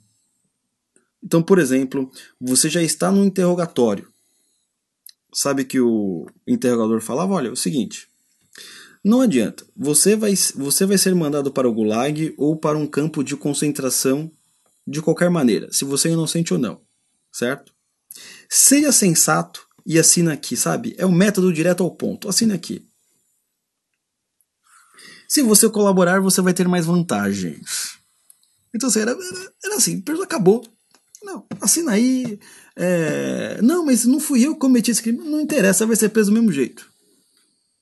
Então, 1.24 1.42
por 1.42 1.60
exemplo, 1.60 2.12
você 2.40 2.70
já 2.70 2.82
está 2.82 3.12
no 3.12 3.24
interrogatório. 3.24 4.12
Sabe 5.34 5.66
que 5.66 5.80
o 5.80 6.28
interrogador 6.48 7.02
falava: 7.02 7.34
olha, 7.34 7.48
é 7.48 7.52
o 7.52 7.56
seguinte, 7.56 8.08
não 9.04 9.22
adianta. 9.22 9.66
Você 9.76 10.16
vai, 10.16 10.34
você 10.56 10.86
vai 10.86 10.98
ser 10.98 11.14
mandado 11.16 11.52
para 11.52 11.68
o 11.68 11.74
gulag 11.74 12.34
ou 12.38 12.56
para 12.56 12.78
um 12.78 12.88
campo 12.88 13.24
de 13.24 13.36
concentração 13.36 14.32
de 14.86 15.02
qualquer 15.02 15.30
maneira, 15.30 15.72
se 15.72 15.86
você 15.86 16.10
é 16.10 16.12
inocente 16.12 16.54
ou 16.54 16.60
não, 16.60 16.82
certo? 17.32 17.74
Seja 18.50 18.92
sensato 18.92 19.66
e 19.86 19.98
assina 19.98 20.34
aqui, 20.34 20.58
sabe? 20.58 20.94
É 20.98 21.06
um 21.06 21.12
método 21.12 21.54
direto 21.54 21.84
ao 21.84 21.92
ponto. 21.92 22.28
Assina 22.30 22.54
aqui. 22.54 22.86
Se 25.34 25.42
você 25.42 25.68
colaborar, 25.68 26.22
você 26.22 26.42
vai 26.44 26.54
ter 26.54 26.68
mais 26.68 26.86
vantagens. 26.86 27.98
Então, 28.72 28.88
assim, 28.88 29.00
era, 29.00 29.18
era, 29.66 29.76
assim, 29.78 30.04
acabou. 30.22 30.64
Não, 31.24 31.44
assina 31.60 31.94
aí. 31.94 32.40
É... 32.76 33.60
Não, 33.60 33.84
mas 33.84 34.06
não 34.06 34.20
fui 34.20 34.46
eu 34.46 34.54
que 34.54 34.60
cometi 34.60 34.92
esse 34.92 35.02
crime. 35.02 35.18
Não 35.18 35.42
interessa, 35.42 35.88
vai 35.88 35.96
ser 35.96 36.10
preso 36.10 36.30
do 36.30 36.36
mesmo 36.36 36.52
jeito. 36.52 36.88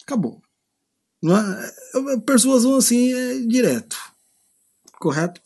Acabou. 0.02 0.42
Não 1.22 1.36
é, 1.36 1.74
é 2.14 2.18
persuasão 2.22 2.78
assim 2.78 3.12
é 3.14 3.40
direto. 3.40 3.98
Correto? 4.94 5.42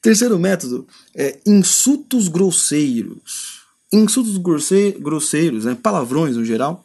Terceiro 0.00 0.38
método 0.38 0.86
é 1.12 1.40
insultos 1.44 2.28
grosseiros. 2.28 3.62
Insultos 3.92 4.38
grosseiros, 4.38 5.64
né, 5.64 5.74
palavrões 5.74 6.36
no 6.36 6.44
geral, 6.44 6.84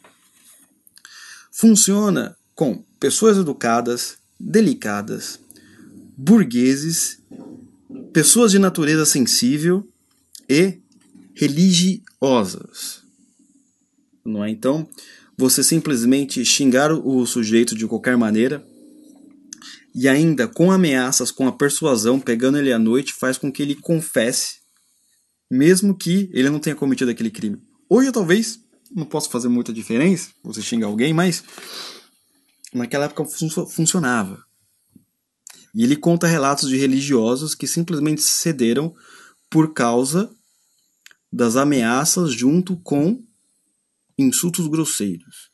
funciona 1.52 2.36
com 2.58 2.84
pessoas 2.98 3.38
educadas, 3.38 4.18
delicadas, 4.38 5.38
burgueses, 6.16 7.20
pessoas 8.12 8.50
de 8.50 8.58
natureza 8.58 9.06
sensível 9.06 9.88
e 10.48 10.80
religiosas. 11.36 13.04
Não 14.24 14.44
é? 14.44 14.50
Então, 14.50 14.88
você 15.36 15.62
simplesmente 15.62 16.44
xingar 16.44 16.92
o 16.92 17.24
sujeito 17.24 17.76
de 17.76 17.86
qualquer 17.86 18.16
maneira 18.16 18.66
e 19.94 20.08
ainda 20.08 20.48
com 20.48 20.72
ameaças, 20.72 21.30
com 21.30 21.46
a 21.46 21.52
persuasão, 21.52 22.18
pegando 22.18 22.58
ele 22.58 22.72
à 22.72 22.78
noite, 22.78 23.14
faz 23.14 23.38
com 23.38 23.52
que 23.52 23.62
ele 23.62 23.76
confesse, 23.76 24.56
mesmo 25.48 25.96
que 25.96 26.28
ele 26.32 26.50
não 26.50 26.58
tenha 26.58 26.74
cometido 26.74 27.12
aquele 27.12 27.30
crime. 27.30 27.62
Hoje 27.88 28.10
talvez 28.10 28.58
não 28.90 29.04
possa 29.04 29.30
fazer 29.30 29.48
muita 29.48 29.72
diferença, 29.72 30.30
você 30.42 30.60
xinga 30.60 30.86
alguém, 30.86 31.14
mas 31.14 31.44
naquela 32.74 33.06
época 33.06 33.24
fun 33.24 33.48
funcionava. 33.66 34.44
E 35.74 35.84
ele 35.84 35.96
conta 35.96 36.26
relatos 36.26 36.68
de 36.68 36.76
religiosos 36.76 37.54
que 37.54 37.66
simplesmente 37.66 38.22
cederam 38.22 38.94
por 39.50 39.72
causa 39.72 40.30
das 41.32 41.56
ameaças 41.56 42.32
junto 42.32 42.76
com 42.76 43.22
insultos 44.18 44.66
grosseiros, 44.66 45.50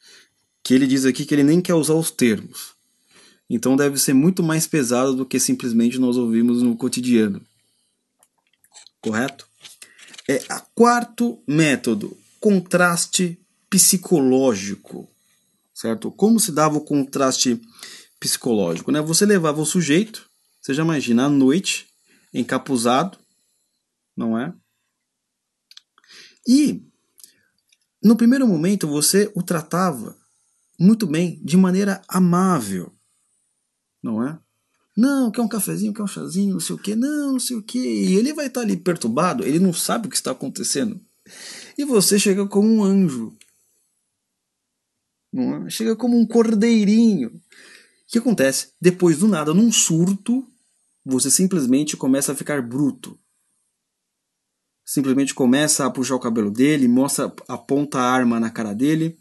que 0.63 0.73
ele 0.73 0.87
diz 0.87 1.05
aqui 1.05 1.27
que 1.27 1.35
ele 1.35 1.43
nem 1.43 1.61
quer 1.61 1.75
usar 1.75 1.95
os 1.95 2.11
termos. 2.11 2.75
Então 3.51 3.77
deve 3.77 3.99
ser 3.99 4.15
muito 4.15 4.43
mais 4.43 4.67
pesado 4.67 5.15
do 5.15 5.27
que 5.27 5.39
simplesmente 5.39 5.99
nós 5.99 6.17
ouvimos 6.17 6.63
no 6.63 6.77
cotidiano. 6.77 7.45
Correto? 9.01 9.47
É 10.27 10.43
a 10.49 10.61
quarto 10.61 11.43
método, 11.47 12.17
contraste 12.41 13.39
psicológico. 13.69 15.09
Certo? 15.75 16.11
Como 16.11 16.39
se 16.39 16.53
dava 16.53 16.77
o 16.79 16.85
contraste 16.85 17.61
psicológico, 18.21 18.93
né? 18.93 19.01
Você 19.03 19.27
levava 19.27 19.61
o 19.61 19.67
sujeito, 19.67 20.29
você 20.61 20.73
já 20.73 20.83
imagina 20.83 21.27
à 21.27 21.29
noite, 21.29 21.89
encapuzado, 22.33 23.19
não 24.17 24.39
é? 24.39 24.55
E 26.47 26.83
no 28.03 28.17
primeiro 28.17 28.47
momento 28.47 28.87
você 28.87 29.31
o 29.35 29.43
tratava 29.43 30.17
muito 30.79 31.07
bem, 31.07 31.41
de 31.43 31.57
maneira 31.57 32.03
amável, 32.09 32.93
não 34.03 34.27
é? 34.27 34.39
Não, 34.97 35.31
quer 35.31 35.41
um 35.41 35.49
cafezinho, 35.49 35.93
quer 35.93 36.03
um 36.03 36.07
chazinho, 36.07 36.53
não 36.53 36.61
sei 36.61 36.77
o 36.77 36.79
que, 36.79 36.95
não, 36.95 37.33
não 37.33 37.41
sei 37.41 37.57
o 37.57 37.63
que. 37.63 37.79
E 37.79 38.15
ele 38.15 38.33
vai 38.33 38.47
estar 38.47 38.61
ali 38.61 38.77
perturbado, 38.77 39.45
ele 39.45 39.59
não 39.59 39.73
sabe 39.73 40.07
o 40.07 40.11
que 40.11 40.17
está 40.17 40.31
acontecendo. 40.31 41.01
E 41.77 41.85
você 41.85 42.19
chega 42.19 42.47
como 42.47 42.69
um 42.69 42.85
anjo. 42.85 43.37
É? 45.37 45.71
Chega 45.71 45.97
como 45.97 46.19
um 46.19 46.27
cordeirinho. 46.27 47.29
O 47.29 47.41
que 48.09 48.19
acontece? 48.19 48.69
Depois 48.81 49.19
do 49.19 49.29
nada, 49.29 49.53
num 49.53 49.73
surto, 49.73 50.47
você 51.05 51.31
simplesmente 51.31 51.97
começa 51.97 52.33
a 52.33 52.35
ficar 52.37 52.63
bruto 52.63 53.19
simplesmente 54.85 55.35
começa 55.35 55.87
a 55.87 55.91
puxar 55.91 56.15
o 56.15 56.21
cabelo 56.21 56.51
dele, 56.51 56.87
mostra, 56.87 57.33
aponta 57.49 57.99
a 57.99 58.13
arma 58.13 58.39
na 58.39 58.51
cara 58.51 58.75
dele, 58.75 59.17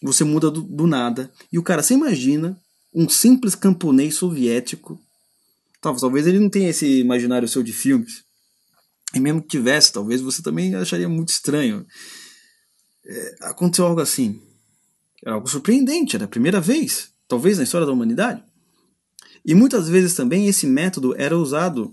você 0.00 0.24
muda 0.24 0.50
do, 0.50 0.62
do 0.62 0.86
nada. 0.86 1.30
E 1.52 1.58
o 1.58 1.62
cara, 1.62 1.82
você 1.82 1.94
imagina 1.94 2.58
um 2.94 3.08
simples 3.08 3.54
camponês 3.54 4.14
soviético. 4.14 4.98
Talvez 5.80 6.26
ele 6.26 6.38
não 6.38 6.48
tenha 6.48 6.70
esse 6.70 7.00
imaginário 7.00 7.48
seu 7.48 7.62
de 7.62 7.72
filmes. 7.72 8.24
E 9.14 9.20
mesmo 9.20 9.42
que 9.42 9.48
tivesse, 9.48 9.92
talvez 9.92 10.20
você 10.20 10.42
também 10.42 10.74
acharia 10.74 11.08
muito 11.08 11.28
estranho. 11.28 11.84
É, 13.04 13.36
aconteceu 13.42 13.86
algo 13.86 14.00
assim. 14.00 14.40
Era 15.24 15.34
algo 15.36 15.48
surpreendente, 15.48 16.16
era 16.16 16.24
a 16.24 16.28
primeira 16.28 16.60
vez, 16.60 17.10
talvez 17.28 17.58
na 17.58 17.64
história 17.64 17.86
da 17.86 17.92
humanidade. 17.92 18.42
E 19.44 19.54
muitas 19.54 19.88
vezes 19.88 20.14
também 20.14 20.46
esse 20.46 20.66
método 20.66 21.14
era 21.16 21.36
usado 21.36 21.92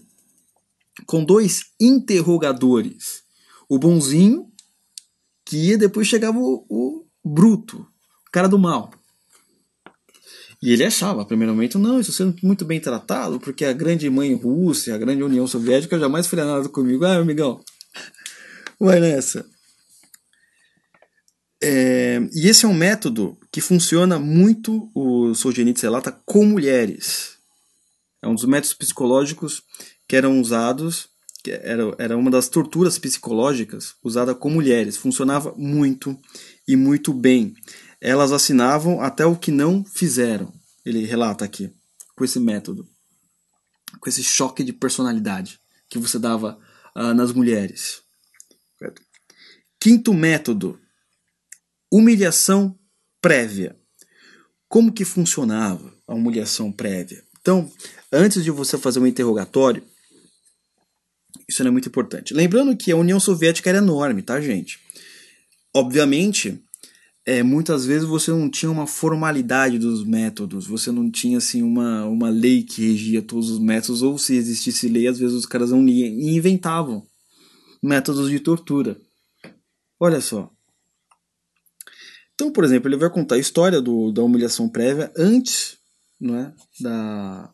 com 1.06 1.24
dois 1.24 1.66
interrogadores. 1.80 3.24
O 3.68 3.78
bonzinho, 3.78 4.52
que 5.46 5.58
ia 5.58 5.78
depois 5.78 6.08
chegava 6.08 6.38
o, 6.38 6.66
o 6.70 7.06
bruto, 7.24 7.80
o 8.28 8.32
cara 8.32 8.48
do 8.48 8.60
mal. 8.60 8.92
E 10.62 10.74
ele 10.74 10.84
achava, 10.84 11.26
primeiramente, 11.26 11.78
não, 11.78 12.00
isso 12.00 12.12
sendo 12.12 12.36
muito 12.44 12.66
bem 12.66 12.82
tratado, 12.82 13.40
porque 13.40 13.64
a 13.64 13.72
grande 13.72 14.10
mãe 14.10 14.34
Rússia, 14.34 14.94
a 14.94 14.98
grande 14.98 15.24
União 15.24 15.48
Soviética 15.48 15.98
jamais 15.98 16.28
faria 16.28 16.46
nada 16.46 16.68
comigo. 16.68 17.06
Ah, 17.06 17.16
amigão, 17.16 17.64
vai 18.80 19.00
nessa. 19.00 19.46
É, 21.62 22.20
e 22.34 22.48
esse 22.48 22.66
é 22.66 22.68
um 22.68 22.74
método 22.74 23.38
que 23.52 23.60
funciona 23.60 24.18
muito, 24.18 24.90
o 24.96 25.34
Solzhenitsyn 25.34 25.88
relata, 25.88 26.12
com 26.26 26.46
mulheres. 26.46 27.38
É 28.22 28.28
um 28.28 28.36
dos 28.36 28.46
métodos 28.46 28.74
psicológicos 28.74 29.64
que 30.08 30.16
eram 30.16 30.40
usados, 30.40 31.10
que 31.44 31.52
era, 31.52 31.96
era 31.98 32.18
uma 32.18 32.32
das 32.32 32.48
torturas 32.48 32.98
psicológicas 32.98 33.96
usada 34.04 34.34
com 34.34 34.50
mulheres. 34.50 34.98
Funcionava 34.98 35.54
muito 35.58 36.18
e 36.68 36.76
muito 36.76 37.14
bem. 37.14 37.54
Elas 38.02 38.32
assinavam 38.32 39.02
até 39.02 39.26
o 39.26 39.36
que 39.36 39.52
não 39.52 39.84
fizeram, 39.84 40.54
ele 40.86 41.06
relata 41.06 41.44
aqui, 41.44 41.74
com 42.16 42.24
esse 42.24 42.40
método, 42.40 42.88
com 44.00 44.10
esse 44.10 44.24
choque 44.24 44.64
de 44.64 44.72
personalidade 44.72 45.60
que 45.90 46.00
você 46.00 46.18
dava 46.18 46.58
uh, 46.96 47.14
nas 47.14 47.34
mulheres. 47.34 48.02
Quinto 49.80 50.14
método 50.14 50.80
Humilhação 51.92 52.78
prévia. 53.22 53.76
Como 54.68 54.92
que 54.92 55.04
funcionava 55.04 55.94
a 56.08 56.14
humilhação 56.14 56.72
prévia? 56.72 57.24
Então, 57.42 57.72
antes 58.12 58.44
de 58.44 58.52
você 58.52 58.78
fazer 58.78 59.00
um 59.00 59.08
interrogatório, 59.08 59.84
isso 61.48 61.64
é 61.64 61.72
muito 61.72 61.90
importante. 61.90 62.34
Lembrando 62.34 62.78
que 62.78 62.92
a 62.92 62.96
União 62.96 63.20
Soviética 63.20 63.70
era 63.70 63.80
enorme, 63.80 64.22
tá, 64.22 64.40
gente? 64.40 64.80
Obviamente, 65.74 66.64
é, 67.26 67.42
muitas 67.42 67.86
vezes 67.86 68.08
você 68.08 68.32
não 68.32 68.50
tinha 68.50 68.72
uma 68.72 68.86
formalidade 68.86 69.80
dos 69.80 70.06
métodos, 70.06 70.68
você 70.68 70.92
não 70.92 71.10
tinha 71.10 71.38
assim 71.38 71.62
uma, 71.62 72.06
uma 72.06 72.30
lei 72.30 72.64
que 72.64 72.88
regia 72.88 73.22
todos 73.22 73.50
os 73.50 73.60
métodos, 73.60 74.02
ou 74.02 74.18
se 74.18 74.36
existisse 74.36 74.88
lei, 74.88 75.08
às 75.08 75.20
vezes 75.20 75.36
os 75.36 75.46
caras 75.46 75.72
não 75.72 75.84
liam 75.84 76.08
e 76.08 76.36
inventavam 76.36 77.06
métodos 77.82 78.30
de 78.30 78.40
tortura. 78.40 79.00
Olha 80.00 80.22
só, 80.22 80.52
então, 82.40 82.54
por 82.54 82.64
exemplo, 82.64 82.88
ele 82.88 82.96
vai 82.96 83.10
contar 83.10 83.36
a 83.36 83.40
história 83.40 83.82
do, 83.82 84.14
da 84.14 84.24
humilhação 84.24 84.70
prévia 84.70 85.12
antes 85.18 85.78
não 86.18 86.38
é, 86.38 86.56
da, 86.80 87.54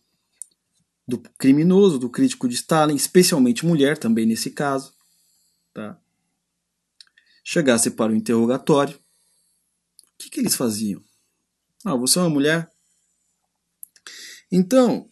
do 1.08 1.18
criminoso, 1.39 1.98
do 1.98 2.08
crítico 2.08 2.48
de 2.48 2.54
Stalin, 2.54 2.94
especialmente 2.94 3.65
mulher, 3.65 3.98
também 3.98 4.27
nesse 4.27 4.51
caso. 4.51 4.94
Tá? 5.74 6.00
Chegasse 7.44 7.89
para 7.89 8.12
o 8.12 8.15
interrogatório, 8.15 8.96
o 8.96 10.18
que, 10.20 10.30
que 10.30 10.39
eles 10.39 10.56
faziam? 10.56 11.04
Ah, 11.84 11.96
você 11.96 12.20
é 12.20 12.22
uma 12.22 12.30
mulher? 12.30 12.72
Então, 14.51 15.10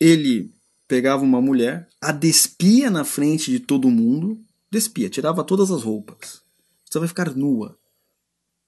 ele 0.00 0.54
pegava 0.86 1.24
uma 1.24 1.40
mulher, 1.40 1.88
a 2.00 2.12
despia 2.12 2.88
na 2.88 3.04
frente 3.04 3.50
de 3.50 3.58
todo 3.58 3.90
mundo, 3.90 4.40
despia, 4.70 5.10
tirava 5.10 5.42
todas 5.42 5.72
as 5.72 5.82
roupas. 5.82 6.40
Você 6.84 7.00
vai 7.00 7.08
ficar 7.08 7.34
nua. 7.34 7.76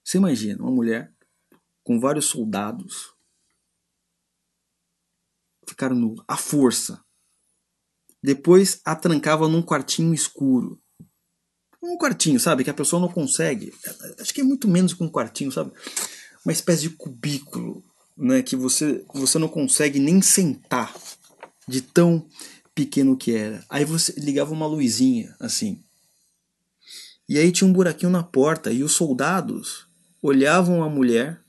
Você 0.07 0.19
imagina 0.19 0.63
uma 0.63 0.71
mulher 0.71 1.13
com 1.83 1.99
vários 1.99 2.27
soldados 2.27 3.13
ficaram 5.69 5.97
no 5.97 6.15
à 6.29 6.37
força. 6.37 7.05
Depois 8.23 8.81
a 8.85 8.95
trancava 8.95 9.49
num 9.49 9.61
quartinho 9.63 10.15
escuro. 10.15 10.81
Um 11.83 11.99
quartinho, 11.99 12.39
sabe? 12.39 12.63
Que 12.63 12.71
a 12.71 12.75
pessoa 12.75 13.03
não 13.03 13.09
consegue. 13.09 13.75
Acho 14.21 14.33
que 14.33 14.41
é 14.41 14.45
muito 14.45 14.69
menos 14.69 14.95
que 14.95 15.03
um 15.03 15.11
quartinho, 15.11 15.51
sabe? 15.51 15.73
Uma 16.45 16.53
espécie 16.53 16.83
de 16.83 16.91
cubículo, 16.91 17.85
né? 18.17 18.45
Que 18.45 18.55
você, 18.55 19.05
você 19.13 19.41
não 19.41 19.49
consegue 19.49 19.99
nem 19.99 20.23
sentar 20.23 20.95
de 21.67 21.83
tão 21.83 22.25
pequeno 22.73 23.17
que 23.17 23.35
era. 23.35 23.65
Aí 23.69 23.85
você 23.85 24.13
ligava 24.21 24.53
uma 24.53 24.69
luzinha, 24.69 25.35
assim. 25.41 25.83
E 27.29 27.39
aí 27.39 27.51
tinha 27.51 27.69
um 27.69 27.73
buraquinho 27.73 28.11
na 28.11 28.23
porta 28.23 28.71
e 28.71 28.85
os 28.85 28.93
soldados 28.93 29.86
olhavam 30.27 30.83
a 30.83 30.91
mulher 30.91 31.41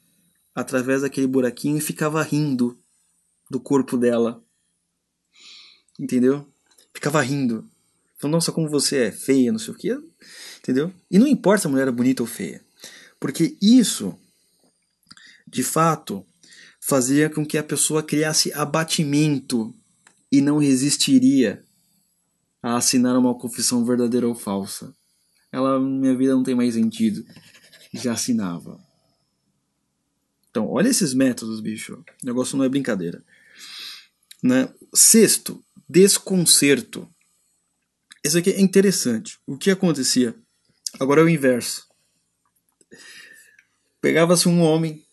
através 0.54 1.02
daquele 1.02 1.26
buraquinho 1.26 1.78
e 1.78 1.82
ficava 1.82 2.22
rindo 2.22 2.78
do 3.50 3.60
corpo 3.60 3.98
dela. 3.98 4.44
Entendeu? 6.00 6.48
Ficava 6.94 7.22
rindo. 7.22 7.68
Falando, 8.18 8.36
nossa, 8.36 8.52
como 8.52 8.70
você 8.70 9.06
é 9.06 9.12
feia, 9.12 9.52
não 9.52 9.58
sei 9.58 9.74
o 9.74 9.78
quê. 9.78 9.98
Entendeu? 10.60 10.94
E 11.10 11.18
não 11.18 11.28
importa 11.28 11.62
se 11.62 11.68
a 11.68 11.70
mulher 11.72 11.84
era 11.84 11.92
bonita 11.92 12.22
ou 12.22 12.28
feia. 12.28 12.64
Porque 13.20 13.58
isso, 13.60 14.16
de 15.48 15.64
fato, 15.64 16.24
fazia 16.80 17.32
com 17.32 17.44
que 17.44 17.58
a 17.58 17.64
pessoa 17.64 18.04
criasse 18.04 18.54
abatimento 18.54 19.74
e 20.32 20.40
não 20.40 20.60
resistiria 20.60 21.64
a 22.62 22.78
assinar 22.78 23.18
uma 23.18 23.34
confissão 23.34 23.84
verdadeira 23.84 24.28
ou 24.28 24.36
falsa. 24.36 24.94
Ela, 25.52 25.80
minha 25.80 26.16
vida 26.16 26.36
não 26.36 26.44
tem 26.44 26.54
mais 26.54 26.76
sentido 26.76 27.26
já 27.94 28.14
assinava. 28.14 28.80
Então, 30.50 30.68
olha 30.70 30.90
esses 30.90 31.14
métodos, 31.14 31.60
bicho. 31.60 32.04
O 32.24 32.26
negócio 32.26 32.58
não 32.58 32.66
é 32.66 32.70
brincadeira. 32.70 33.24
Né? 34.44 34.74
Sexto, 34.94 35.64
desconcerto. 35.88 37.08
Esse 38.24 38.40
aqui 38.40 38.50
é 38.52 38.60
interessante. 38.60 39.40
O 39.46 39.58
que 39.58 39.70
acontecia? 39.70 40.36
Agora 41.00 41.22
é 41.22 41.24
o 41.24 41.30
inverso. 41.30 41.86
Pegava-se 44.02 44.48
um 44.48 44.62
homem 44.62 45.06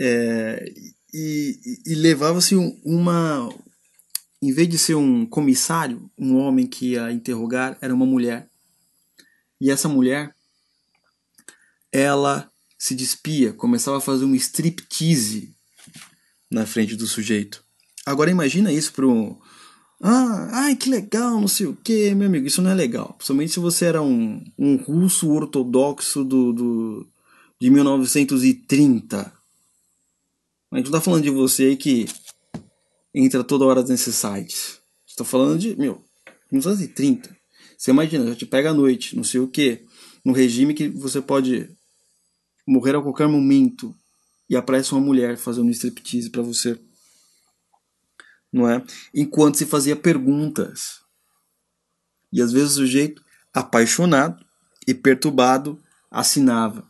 é, 0.00 0.64
e, 1.12 1.58
e 1.86 1.94
levava-se 1.94 2.54
uma. 2.54 3.48
Em 4.40 4.52
vez 4.52 4.68
de 4.68 4.78
ser 4.78 4.94
um 4.94 5.26
comissário, 5.26 6.08
um 6.16 6.36
homem 6.36 6.66
que 6.66 6.92
ia 6.92 7.10
interrogar, 7.10 7.76
era 7.80 7.92
uma 7.92 8.06
mulher. 8.06 8.48
E 9.60 9.70
essa 9.70 9.88
mulher 9.88 10.32
ela 11.92 12.50
se 12.78 12.94
despia, 12.94 13.52
começava 13.52 13.98
a 13.98 14.00
fazer 14.00 14.24
um 14.24 14.34
striptease 14.34 15.54
na 16.50 16.64
frente 16.64 16.94
do 16.94 17.06
sujeito. 17.06 17.64
Agora 18.06 18.30
imagina 18.30 18.72
isso 18.72 18.92
para 18.92 19.06
um. 19.06 19.36
Ah, 20.00 20.48
ai 20.52 20.76
que 20.76 20.88
legal, 20.88 21.40
não 21.40 21.48
sei 21.48 21.66
o 21.66 21.74
que, 21.74 22.14
meu 22.14 22.28
amigo, 22.28 22.46
isso 22.46 22.62
não 22.62 22.70
é 22.70 22.74
legal. 22.74 23.14
Principalmente 23.14 23.52
se 23.52 23.60
você 23.60 23.86
era 23.86 24.00
um, 24.00 24.44
um 24.56 24.76
russo 24.76 25.30
ortodoxo 25.30 26.24
do, 26.24 26.52
do, 26.52 27.06
de 27.60 27.68
1930. 27.68 29.32
A 30.70 30.76
gente 30.76 30.86
não 30.86 30.92
tá 30.92 31.00
falando 31.00 31.24
de 31.24 31.30
você 31.30 31.64
aí 31.64 31.76
que 31.76 32.06
entra 33.12 33.42
toda 33.42 33.64
hora 33.64 33.82
nesses 33.82 34.14
sites. 34.14 34.78
Estou 35.06 35.26
falando 35.26 35.58
de, 35.58 35.76
meu, 35.76 36.04
1930. 36.52 37.36
Você 37.76 37.90
imagina, 37.90 38.26
já 38.26 38.36
te 38.36 38.46
pega 38.46 38.70
à 38.70 38.74
noite, 38.74 39.16
não 39.16 39.24
sei 39.24 39.40
o 39.40 39.48
que, 39.48 39.82
no 40.24 40.32
regime 40.32 40.74
que 40.74 40.88
você 40.88 41.20
pode 41.20 41.70
morrer 42.68 42.96
a 42.96 43.02
qualquer 43.02 43.26
momento 43.26 43.94
e 44.48 44.56
aparece 44.56 44.92
uma 44.92 45.00
mulher 45.00 45.36
fazendo 45.36 45.70
striptease 45.70 46.30
para 46.30 46.42
você. 46.42 46.78
Não 48.52 48.68
é? 48.68 48.82
Enquanto 49.14 49.56
se 49.56 49.66
fazia 49.66 49.96
perguntas. 49.96 51.00
E 52.32 52.40
às 52.40 52.52
vezes 52.52 52.72
o 52.72 52.80
sujeito, 52.80 53.22
apaixonado 53.52 54.44
e 54.86 54.94
perturbado, 54.94 55.80
assinava. 56.10 56.86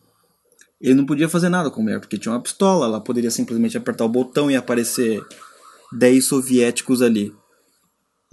Ele 0.81 0.95
não 0.95 1.07
podia 1.07 1.29
fazer 1.29 1.49
nada 1.49 1.71
com 1.71 1.81
a 1.81 1.83
mulher, 1.83 2.01
porque 2.01 2.19
tinha 2.19 2.33
uma 2.33 2.43
pistola, 2.43 2.87
ela 2.87 3.01
poderia 3.01 3.31
simplesmente 3.31 3.77
apertar 3.77 4.05
o 4.05 4.09
botão 4.09 4.51
e 4.51 4.57
aparecer 4.57 5.21
10 5.93 6.25
soviéticos 6.25 7.03
ali. 7.03 7.35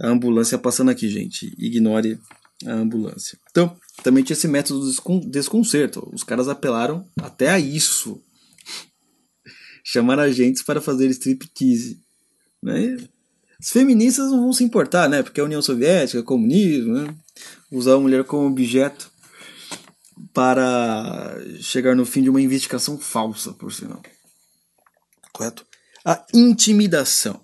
A 0.00 0.08
ambulância 0.08 0.58
passando 0.58 0.90
aqui, 0.90 1.08
gente. 1.08 1.52
Ignore 1.58 2.20
a 2.64 2.72
ambulância. 2.72 3.38
Então, 3.50 3.76
também 4.02 4.24
tinha 4.24 4.34
esse 4.34 4.48
método 4.48 4.90
de 4.90 5.30
desconcerto. 5.30 6.08
Os 6.12 6.22
caras 6.22 6.48
apelaram 6.48 7.06
até 7.20 7.50
a 7.50 7.58
isso. 7.58 8.22
Chamaram 9.84 10.22
agentes 10.22 10.62
para 10.62 10.80
fazer 10.80 11.08
striptease. 11.10 12.00
Né? 12.62 12.96
As 13.60 13.70
feministas 13.70 14.30
não 14.30 14.42
vão 14.42 14.52
se 14.52 14.64
importar, 14.64 15.08
né? 15.08 15.22
Porque 15.22 15.40
a 15.40 15.44
União 15.44 15.62
Soviética, 15.62 16.22
comunismo, 16.22 16.94
né? 16.94 17.14
Usar 17.70 17.94
a 17.94 18.00
mulher 18.00 18.24
como 18.24 18.46
objeto 18.46 19.10
para 20.32 21.38
chegar 21.60 21.94
no 21.94 22.06
fim 22.06 22.22
de 22.22 22.30
uma 22.30 22.40
investigação 22.40 22.98
falsa, 22.98 23.52
por 23.52 23.72
sinal. 23.72 24.02
Correto? 25.32 25.66
A 26.04 26.24
intimidação. 26.34 27.40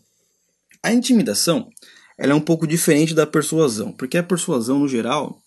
A 0.83 0.93
intimidação 0.93 1.71
ela 2.19 2.33
é 2.33 2.35
um 2.35 2.41
pouco 2.41 2.67
diferente 2.67 3.15
da 3.15 3.27
persuasão, 3.27 3.93
porque 3.93 4.19
a 4.19 4.23
persuasão, 4.23 4.81
no 4.81 4.89
geral, 4.89 5.43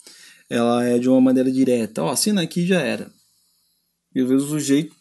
ela 0.49 0.83
é 0.85 0.99
de 0.99 1.09
uma 1.09 1.21
maneira 1.21 1.51
direta. 1.51 2.03
Ó, 2.03 2.07
oh, 2.07 2.11
assina 2.11 2.41
aqui 2.41 2.65
já 2.65 2.81
era. 2.81 3.11
E 4.13 4.21
às 4.21 4.27
vezes 4.29 4.45
o 4.45 4.49
sujeito, 4.49 4.95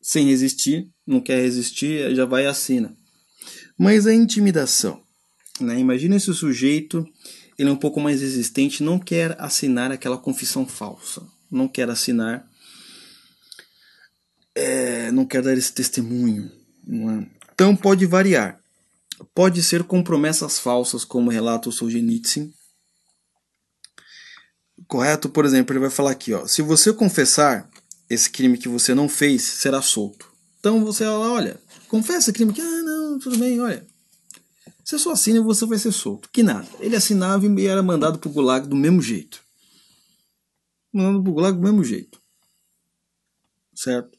sem 0.00 0.26
resistir, 0.26 0.88
não 1.06 1.20
quer 1.20 1.40
resistir, 1.40 2.14
já 2.14 2.24
vai 2.24 2.44
e 2.44 2.46
assina. 2.46 2.96
Mas 3.78 4.06
a 4.06 4.14
intimidação. 4.14 5.02
Né? 5.60 5.78
Imagina 5.78 6.16
esse 6.16 6.32
sujeito, 6.32 7.06
ele 7.58 7.68
é 7.68 7.72
um 7.72 7.76
pouco 7.76 8.00
mais 8.00 8.20
resistente, 8.20 8.82
não 8.82 8.98
quer 8.98 9.36
assinar 9.40 9.92
aquela 9.92 10.18
confissão 10.18 10.66
falsa. 10.66 11.22
Não 11.50 11.68
quer 11.68 11.88
assinar, 11.88 12.48
é, 14.54 15.10
não 15.12 15.24
quer 15.24 15.42
dar 15.42 15.56
esse 15.56 15.72
testemunho. 15.72 16.50
É? 16.88 17.26
Então 17.52 17.76
pode 17.76 18.06
variar. 18.06 18.60
Pode 19.34 19.62
ser 19.62 19.84
com 19.84 20.02
promessas 20.02 20.58
falsas, 20.58 21.04
como 21.04 21.30
relata 21.30 21.68
o 21.68 21.72
Solzhenitsyn. 21.72 22.52
Correto? 24.86 25.28
Por 25.28 25.44
exemplo, 25.44 25.72
ele 25.72 25.80
vai 25.80 25.90
falar 25.90 26.10
aqui, 26.10 26.32
ó, 26.32 26.46
se 26.46 26.62
você 26.62 26.92
confessar 26.92 27.70
esse 28.08 28.28
crime 28.28 28.58
que 28.58 28.68
você 28.68 28.94
não 28.94 29.08
fez, 29.08 29.42
será 29.42 29.80
solto. 29.80 30.30
Então 30.58 30.84
você 30.84 31.04
fala, 31.04 31.30
olha, 31.30 31.60
confessa 31.88 32.32
crime 32.32 32.52
que, 32.52 32.60
ah, 32.60 32.82
não, 32.82 33.18
tudo 33.18 33.38
bem, 33.38 33.60
olha. 33.60 33.86
Você 34.84 34.98
só 34.98 35.12
assina 35.12 35.38
e 35.38 35.42
você 35.42 35.64
vai 35.64 35.78
ser 35.78 35.92
solto. 35.92 36.28
Que 36.30 36.42
nada. 36.42 36.68
Ele 36.78 36.94
assinava 36.94 37.46
e 37.46 37.66
era 37.66 37.82
mandado 37.82 38.18
pro 38.18 38.30
gulag 38.30 38.68
do 38.68 38.76
mesmo 38.76 39.00
jeito. 39.00 39.42
Mandado 40.92 41.22
pro 41.22 41.32
gulag 41.32 41.56
do 41.56 41.62
mesmo 41.62 41.82
jeito. 41.82 42.20
Certo? 43.74 44.18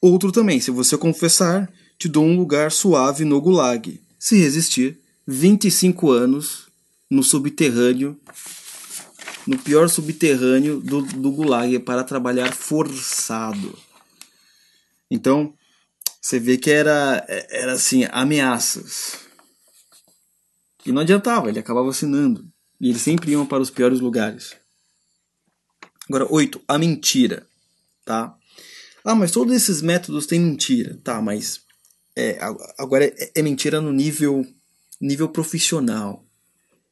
Outro 0.00 0.30
também, 0.30 0.60
se 0.60 0.70
você 0.70 0.96
confessar, 0.96 1.70
te 2.00 2.08
dou 2.08 2.24
um 2.24 2.34
lugar 2.34 2.72
suave 2.72 3.26
no 3.26 3.38
gulag. 3.42 4.02
Se 4.18 4.38
resistir, 4.38 4.98
25 5.26 6.10
anos 6.10 6.66
no 7.10 7.22
subterrâneo, 7.22 8.18
no 9.46 9.58
pior 9.58 9.86
subterrâneo 9.86 10.80
do, 10.80 11.02
do 11.02 11.30
gulag 11.30 11.78
para 11.80 12.02
trabalhar 12.02 12.54
forçado. 12.54 13.78
Então, 15.10 15.52
você 16.22 16.40
vê 16.40 16.56
que 16.56 16.70
era, 16.70 17.22
era 17.28 17.72
assim, 17.74 18.06
ameaças. 18.10 19.18
E 20.86 20.92
não 20.92 21.02
adiantava, 21.02 21.50
ele 21.50 21.58
acabava 21.58 21.90
assinando. 21.90 22.50
E 22.80 22.88
eles 22.88 23.02
sempre 23.02 23.32
iam 23.32 23.44
para 23.44 23.62
os 23.62 23.68
piores 23.68 24.00
lugares. 24.00 24.56
Agora, 26.08 26.26
oito, 26.32 26.62
a 26.66 26.78
mentira. 26.78 27.46
Tá? 28.06 28.34
Ah, 29.04 29.14
mas 29.14 29.30
todos 29.30 29.54
esses 29.54 29.82
métodos 29.82 30.24
têm 30.24 30.40
mentira. 30.40 30.98
Tá, 31.04 31.20
mas 31.20 31.60
é, 32.16 32.38
agora 32.78 33.04
é, 33.06 33.32
é 33.34 33.42
mentira 33.42 33.80
no 33.80 33.92
nível, 33.92 34.46
nível 35.00 35.28
profissional. 35.28 36.24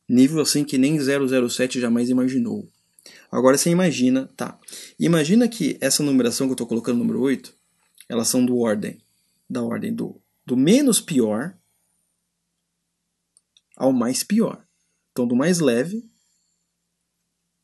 Nível 0.08 0.40
assim 0.40 0.64
que 0.64 0.78
nem 0.78 0.98
007 0.98 1.80
jamais 1.80 2.08
imaginou. 2.08 2.68
Agora 3.30 3.58
você 3.58 3.70
imagina, 3.70 4.30
tá. 4.36 4.58
Imagina 4.98 5.48
que 5.48 5.76
essa 5.80 6.02
numeração 6.02 6.46
que 6.46 6.52
eu 6.52 6.54
estou 6.54 6.66
colocando, 6.66 6.98
número 6.98 7.20
8, 7.20 7.54
elas 8.08 8.28
são 8.28 8.44
do 8.44 8.58
ordem 8.58 8.98
da 9.48 9.62
ordem 9.62 9.94
do, 9.94 10.20
do 10.44 10.56
menos 10.56 11.00
pior 11.00 11.56
ao 13.76 13.92
mais 13.92 14.22
pior. 14.22 14.66
Então, 15.12 15.26
do 15.26 15.34
mais 15.34 15.60
leve 15.60 16.08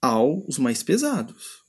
aos 0.00 0.58
mais 0.58 0.82
pesados. 0.82 1.63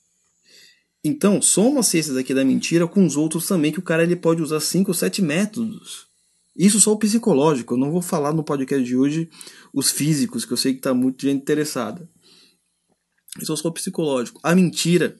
Então, 1.06 1.40
soma-se 1.40 2.00
aqui 2.18 2.34
da 2.34 2.44
mentira 2.44 2.84
com 2.88 3.06
os 3.06 3.16
outros 3.16 3.46
também, 3.46 3.70
que 3.70 3.78
o 3.78 3.82
cara 3.82 4.02
ele 4.02 4.16
pode 4.16 4.42
usar 4.42 4.58
5 4.58 4.90
ou 4.90 4.94
7 4.94 5.22
métodos. 5.22 6.08
Isso 6.56 6.80
só 6.80 6.92
o 6.92 6.98
psicológico. 6.98 7.74
Eu 7.74 7.78
não 7.78 7.92
vou 7.92 8.02
falar 8.02 8.32
no 8.32 8.42
podcast 8.42 8.84
de 8.84 8.96
hoje 8.96 9.30
os 9.72 9.88
físicos, 9.88 10.44
que 10.44 10.52
eu 10.52 10.56
sei 10.56 10.72
que 10.72 10.80
está 10.80 10.92
muito 10.92 11.22
gente 11.22 11.40
interessada. 11.40 12.08
Isso 13.40 13.52
é 13.52 13.56
só 13.56 13.68
o 13.68 13.72
psicológico. 13.72 14.40
A 14.42 14.52
mentira. 14.52 15.16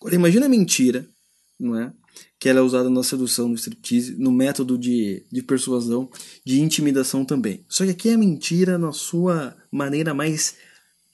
Agora, 0.00 0.16
imagina 0.16 0.46
a 0.46 0.48
mentira, 0.48 1.08
não 1.56 1.78
é? 1.78 1.92
que 2.40 2.48
ela 2.48 2.58
é 2.58 2.62
usada 2.62 2.90
na 2.90 3.02
sedução, 3.04 3.48
no 3.48 3.54
striptease, 3.54 4.16
no 4.16 4.32
método 4.32 4.76
de, 4.76 5.24
de 5.30 5.40
persuasão, 5.40 6.10
de 6.44 6.60
intimidação 6.60 7.24
também. 7.24 7.64
Só 7.68 7.84
que 7.84 7.90
aqui 7.90 8.08
é 8.08 8.16
mentira 8.16 8.76
na 8.76 8.90
sua 8.90 9.56
maneira 9.70 10.12
mais 10.12 10.56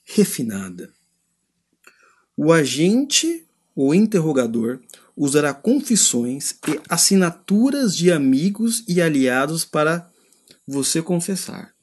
refinada. 0.03 0.91
O 2.35 2.51
agente 2.51 3.44
ou 3.75 3.93
interrogador 3.93 4.79
usará 5.15 5.53
confissões 5.53 6.51
e 6.67 6.79
assinaturas 6.89 7.95
de 7.95 8.11
amigos 8.11 8.83
e 8.87 9.01
aliados 9.01 9.65
para 9.65 10.09
você 10.65 11.01
confessar. 11.01 11.73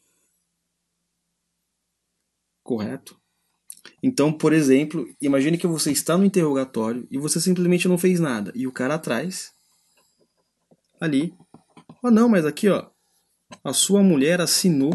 Correto? 2.62 3.20
Então, 4.02 4.33
por 4.33 4.52
exemplo, 4.52 5.09
imagine 5.20 5.59
que 5.59 5.66
você 5.66 5.90
está 5.92 6.16
no 6.16 6.24
interrogatório 6.24 7.07
e 7.11 7.18
você 7.18 7.40
simplesmente 7.40 7.88
não 7.88 7.98
fez 7.98 8.20
nada. 8.20 8.52
E 8.55 8.66
o 8.66 8.72
cara 8.72 8.94
atrás, 8.94 9.52
ali, 11.00 11.35
oh 12.02 12.11
não, 12.11 12.28
mas 12.28 12.46
aqui 12.46 12.68
ó, 12.68 12.88
a 13.62 13.72
sua 13.72 14.02
mulher 14.02 14.40
assinou, 14.40 14.92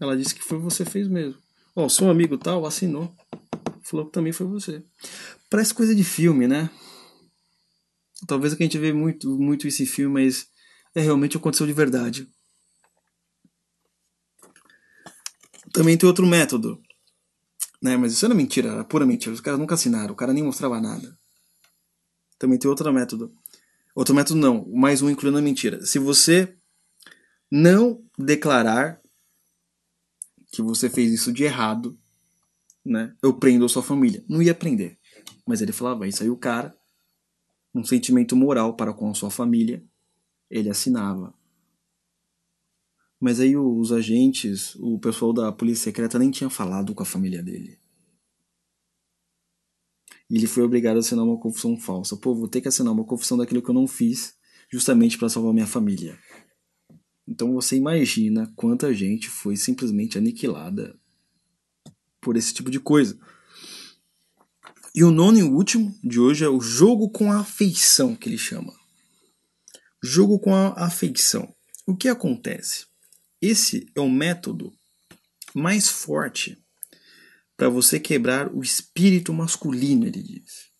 ela 0.00 0.16
disse 0.16 0.34
que 0.34 0.42
foi 0.42 0.58
você 0.58 0.84
fez 0.84 1.08
mesmo. 1.08 1.40
Ó, 1.74 1.84
oh, 1.84 1.88
seu 1.88 2.08
amigo 2.10 2.36
tal 2.36 2.66
assinou, 2.66 3.14
falou 3.82 4.06
que 4.06 4.12
também 4.12 4.32
foi 4.32 4.46
você. 4.46 4.82
Parece 5.52 5.72
coisa 5.72 5.94
de 5.94 6.02
filme, 6.02 6.48
né? 6.48 6.68
Talvez 8.26 8.52
a 8.52 8.56
gente 8.56 8.76
vê 8.78 8.92
muito, 8.92 9.38
muito 9.38 9.68
esse 9.68 9.86
filme, 9.86 10.24
mas 10.24 10.48
é 10.94 11.00
realmente 11.00 11.36
aconteceu 11.36 11.66
de 11.66 11.72
verdade. 11.72 12.28
Também 15.72 15.96
tem 15.96 16.08
outro 16.08 16.26
método 16.26 16.82
né? 17.82 17.96
Mas 17.96 18.12
isso 18.12 18.24
era 18.24 18.34
mentira, 18.34 18.70
era 18.70 18.84
pura 18.84 19.04
mentira. 19.04 19.34
Os 19.34 19.40
caras 19.40 19.58
nunca 19.58 19.74
assinaram, 19.74 20.12
o 20.12 20.16
cara 20.16 20.32
nem 20.32 20.44
mostrava 20.44 20.80
nada. 20.80 21.18
Também 22.38 22.58
tem 22.58 22.70
outro 22.70 22.90
método. 22.92 23.34
Outro 23.94 24.14
método 24.14 24.40
não, 24.40 24.66
mais 24.70 25.02
um 25.02 25.10
incluindo 25.10 25.38
a 25.38 25.42
mentira. 25.42 25.84
Se 25.84 25.98
você 25.98 26.56
não 27.50 28.02
declarar 28.16 29.00
que 30.52 30.62
você 30.62 30.88
fez 30.88 31.12
isso 31.12 31.32
de 31.32 31.42
errado, 31.42 31.98
né? 32.84 33.14
Eu 33.22 33.34
prendo 33.34 33.64
a 33.64 33.68
sua 33.68 33.82
família. 33.82 34.24
Não 34.28 34.40
ia 34.40 34.54
prender. 34.54 34.98
Mas 35.46 35.60
ele 35.60 35.72
falava, 35.72 36.06
isso 36.06 36.22
aí 36.22 36.30
o 36.30 36.36
cara, 36.36 36.76
um 37.74 37.84
sentimento 37.84 38.36
moral 38.36 38.76
para 38.76 38.92
com 38.92 39.10
a 39.10 39.14
sua 39.14 39.30
família, 39.30 39.84
ele 40.50 40.70
assinava. 40.70 41.34
Mas 43.18 43.38
aí 43.40 43.56
os 43.56 43.92
agentes, 43.92 44.74
o 44.76 44.98
pessoal 44.98 45.32
da 45.32 45.52
polícia 45.52 45.84
secreta 45.84 46.18
nem 46.18 46.30
tinha 46.30 46.50
falado 46.50 46.94
com 46.94 47.02
a 47.02 47.06
família 47.06 47.42
dele. 47.42 47.78
E 50.28 50.36
ele 50.36 50.46
foi 50.46 50.62
obrigado 50.62 50.96
a 50.96 51.00
assinar 51.00 51.24
uma 51.24 51.38
confissão 51.38 51.76
falsa. 51.76 52.16
Pô, 52.16 52.34
vou 52.34 52.48
ter 52.48 52.60
que 52.60 52.68
assinar 52.68 52.92
uma 52.92 53.04
confissão 53.04 53.36
daquilo 53.36 53.62
que 53.62 53.68
eu 53.68 53.74
não 53.74 53.86
fiz, 53.86 54.34
justamente 54.70 55.18
para 55.18 55.28
salvar 55.28 55.52
minha 55.52 55.66
família. 55.66 56.18
Então 57.28 57.52
você 57.52 57.76
imagina 57.76 58.52
quanta 58.56 58.92
gente 58.92 59.28
foi 59.28 59.56
simplesmente 59.56 60.18
aniquilada 60.18 60.98
por 62.20 62.36
esse 62.36 62.52
tipo 62.52 62.70
de 62.70 62.80
coisa. 62.80 63.18
E 64.94 65.02
o 65.02 65.10
nono 65.10 65.38
e 65.38 65.42
último 65.42 65.98
de 66.04 66.20
hoje 66.20 66.44
é 66.44 66.48
o 66.48 66.60
jogo 66.60 67.08
com 67.08 67.32
a 67.32 67.40
afeição, 67.40 68.14
que 68.14 68.28
ele 68.28 68.36
chama. 68.36 68.74
Jogo 70.02 70.38
com 70.38 70.54
a 70.54 70.72
afeição. 70.84 71.54
O 71.86 71.96
que 71.96 72.08
acontece? 72.08 72.86
Esse 73.40 73.90
é 73.94 74.00
o 74.00 74.10
método 74.10 74.72
mais 75.54 75.88
forte 75.88 76.62
para 77.56 77.70
você 77.70 77.98
quebrar 77.98 78.54
o 78.54 78.62
espírito 78.62 79.32
masculino, 79.32 80.06
ele 80.06 80.22
diz. 80.22 80.70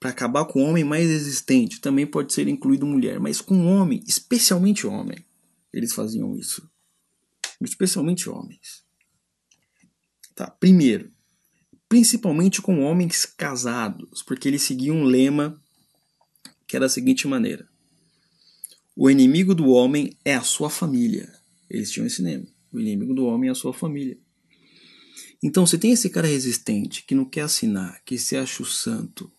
Para 0.00 0.10
acabar 0.10 0.44
com 0.46 0.62
o 0.62 0.66
homem 0.66 0.82
mais 0.82 1.08
existente, 1.08 1.80
também 1.80 2.06
pode 2.06 2.32
ser 2.32 2.48
incluído 2.48 2.86
mulher, 2.86 3.20
mas 3.20 3.40
com 3.40 3.66
homem, 3.66 4.02
especialmente 4.06 4.86
homem, 4.86 5.24
eles 5.72 5.94
faziam 5.94 6.36
isso. 6.36 6.68
Especialmente 7.60 8.28
homens. 8.28 8.84
Tá, 10.34 10.50
primeiro, 10.50 11.13
principalmente 11.94 12.60
com 12.60 12.80
homens 12.80 13.24
casados, 13.24 14.20
porque 14.20 14.48
eles 14.48 14.62
seguiam 14.62 14.96
um 14.96 15.04
lema 15.04 15.62
que 16.66 16.74
era 16.74 16.86
da 16.86 16.88
seguinte 16.88 17.28
maneira: 17.28 17.68
O 18.96 19.08
inimigo 19.08 19.54
do 19.54 19.68
homem 19.68 20.18
é 20.24 20.34
a 20.34 20.42
sua 20.42 20.68
família. 20.68 21.32
Eles 21.70 21.92
tinham 21.92 22.08
esse 22.08 22.20
lema. 22.20 22.48
O 22.72 22.80
inimigo 22.80 23.14
do 23.14 23.26
homem 23.26 23.48
é 23.48 23.52
a 23.52 23.54
sua 23.54 23.72
família. 23.72 24.18
Então, 25.40 25.64
se 25.64 25.78
tem 25.78 25.92
esse 25.92 26.10
cara 26.10 26.26
resistente 26.26 27.04
que 27.06 27.14
não 27.14 27.24
quer 27.24 27.42
assinar, 27.42 28.02
que 28.04 28.18
se 28.18 28.36
acha 28.36 28.64
o 28.64 28.66
santo, 28.66 29.30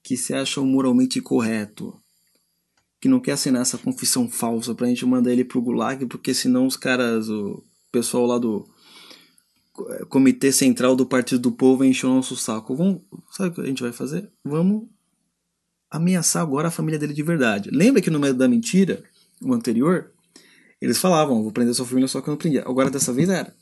que 0.00 0.16
se 0.16 0.32
acha 0.32 0.60
o 0.60 0.66
moralmente 0.66 1.20
correto, 1.20 2.00
que 3.00 3.08
não 3.08 3.18
quer 3.18 3.32
assinar 3.32 3.62
essa 3.62 3.78
confissão 3.78 4.30
falsa 4.30 4.76
pra 4.76 4.86
gente 4.86 5.04
mandar 5.04 5.32
ele 5.32 5.44
pro 5.44 5.60
gulag, 5.60 6.06
porque 6.06 6.32
senão 6.32 6.68
os 6.68 6.76
caras, 6.76 7.28
o 7.28 7.64
pessoal 7.90 8.26
lá 8.26 8.38
do 8.38 8.64
Comitê 10.08 10.52
Central 10.52 10.94
do 10.94 11.04
Partido 11.04 11.40
do 11.40 11.52
Povo 11.52 11.82
o 11.82 12.06
nosso 12.06 12.36
saco. 12.36 12.76
Vamos, 12.76 13.02
sabe 13.30 13.50
o 13.50 13.52
que 13.52 13.60
a 13.60 13.66
gente 13.66 13.82
vai 13.82 13.92
fazer? 13.92 14.30
Vamos 14.44 14.88
ameaçar 15.90 16.42
agora 16.42 16.68
a 16.68 16.70
família 16.70 16.98
dele 16.98 17.12
de 17.12 17.22
verdade. 17.22 17.70
Lembra 17.72 18.00
que 18.00 18.10
no 18.10 18.20
meio 18.20 18.34
da 18.34 18.48
mentira, 18.48 19.02
o 19.42 19.52
anterior, 19.52 20.12
eles 20.80 20.98
falavam, 20.98 21.42
vou 21.42 21.52
prender 21.52 21.74
sua 21.74 21.86
família, 21.86 22.06
só 22.06 22.20
que 22.20 22.28
eu 22.28 22.32
não 22.32 22.38
prendia. 22.38 22.62
Agora 22.62 22.90
dessa 22.90 23.12
vez 23.12 23.28
era. 23.28 23.54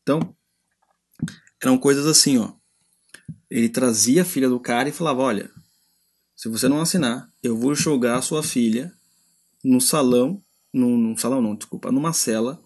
Então, 0.00 0.34
eram 1.60 1.76
coisas 1.76 2.06
assim, 2.06 2.38
ó. 2.38 2.52
Ele 3.50 3.68
trazia 3.68 4.22
a 4.22 4.24
filha 4.24 4.48
do 4.48 4.60
cara 4.60 4.88
e 4.88 4.92
falava, 4.92 5.22
olha, 5.22 5.50
se 6.36 6.48
você 6.48 6.68
não 6.68 6.80
assinar, 6.80 7.30
eu 7.42 7.56
vou 7.56 7.74
jogar 7.74 8.16
a 8.16 8.22
sua 8.22 8.42
filha 8.42 8.92
no 9.62 9.80
salão, 9.80 10.42
num, 10.72 10.96
num 10.96 11.16
salão 11.16 11.42
não, 11.42 11.54
desculpa, 11.54 11.92
numa 11.92 12.12
cela 12.12 12.60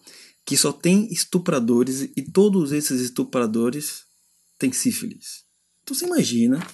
que 0.47 0.57
só 0.57 0.73
tem 0.73 1.13
estupradores 1.13 2.03
e 2.17 2.23
todos 2.23 2.71
esses 2.71 3.01
estupradores 3.01 4.05
têm 4.59 4.73
sífilis. 4.73 5.45
Então 5.83 5.95
você 5.95 6.07
imagina 6.07 6.65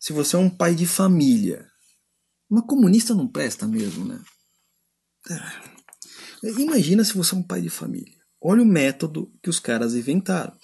se 0.00 0.14
você 0.14 0.36
é 0.36 0.38
um 0.38 0.48
pai 0.48 0.74
de 0.74 0.86
família 0.86 1.68
Uma 2.48 2.66
comunista 2.66 3.14
não 3.14 3.28
presta 3.28 3.66
mesmo, 3.66 4.06
né? 4.06 4.18
É. 5.30 6.48
Imagina 6.60 7.04
se 7.04 7.12
você 7.12 7.34
é 7.34 7.38
um 7.38 7.42
pai 7.42 7.60
de 7.60 7.68
família. 7.68 8.16
Olha 8.40 8.62
o 8.62 8.66
método 8.66 9.30
que 9.42 9.50
os 9.50 9.60
caras 9.60 9.94
inventaram. 9.94 10.56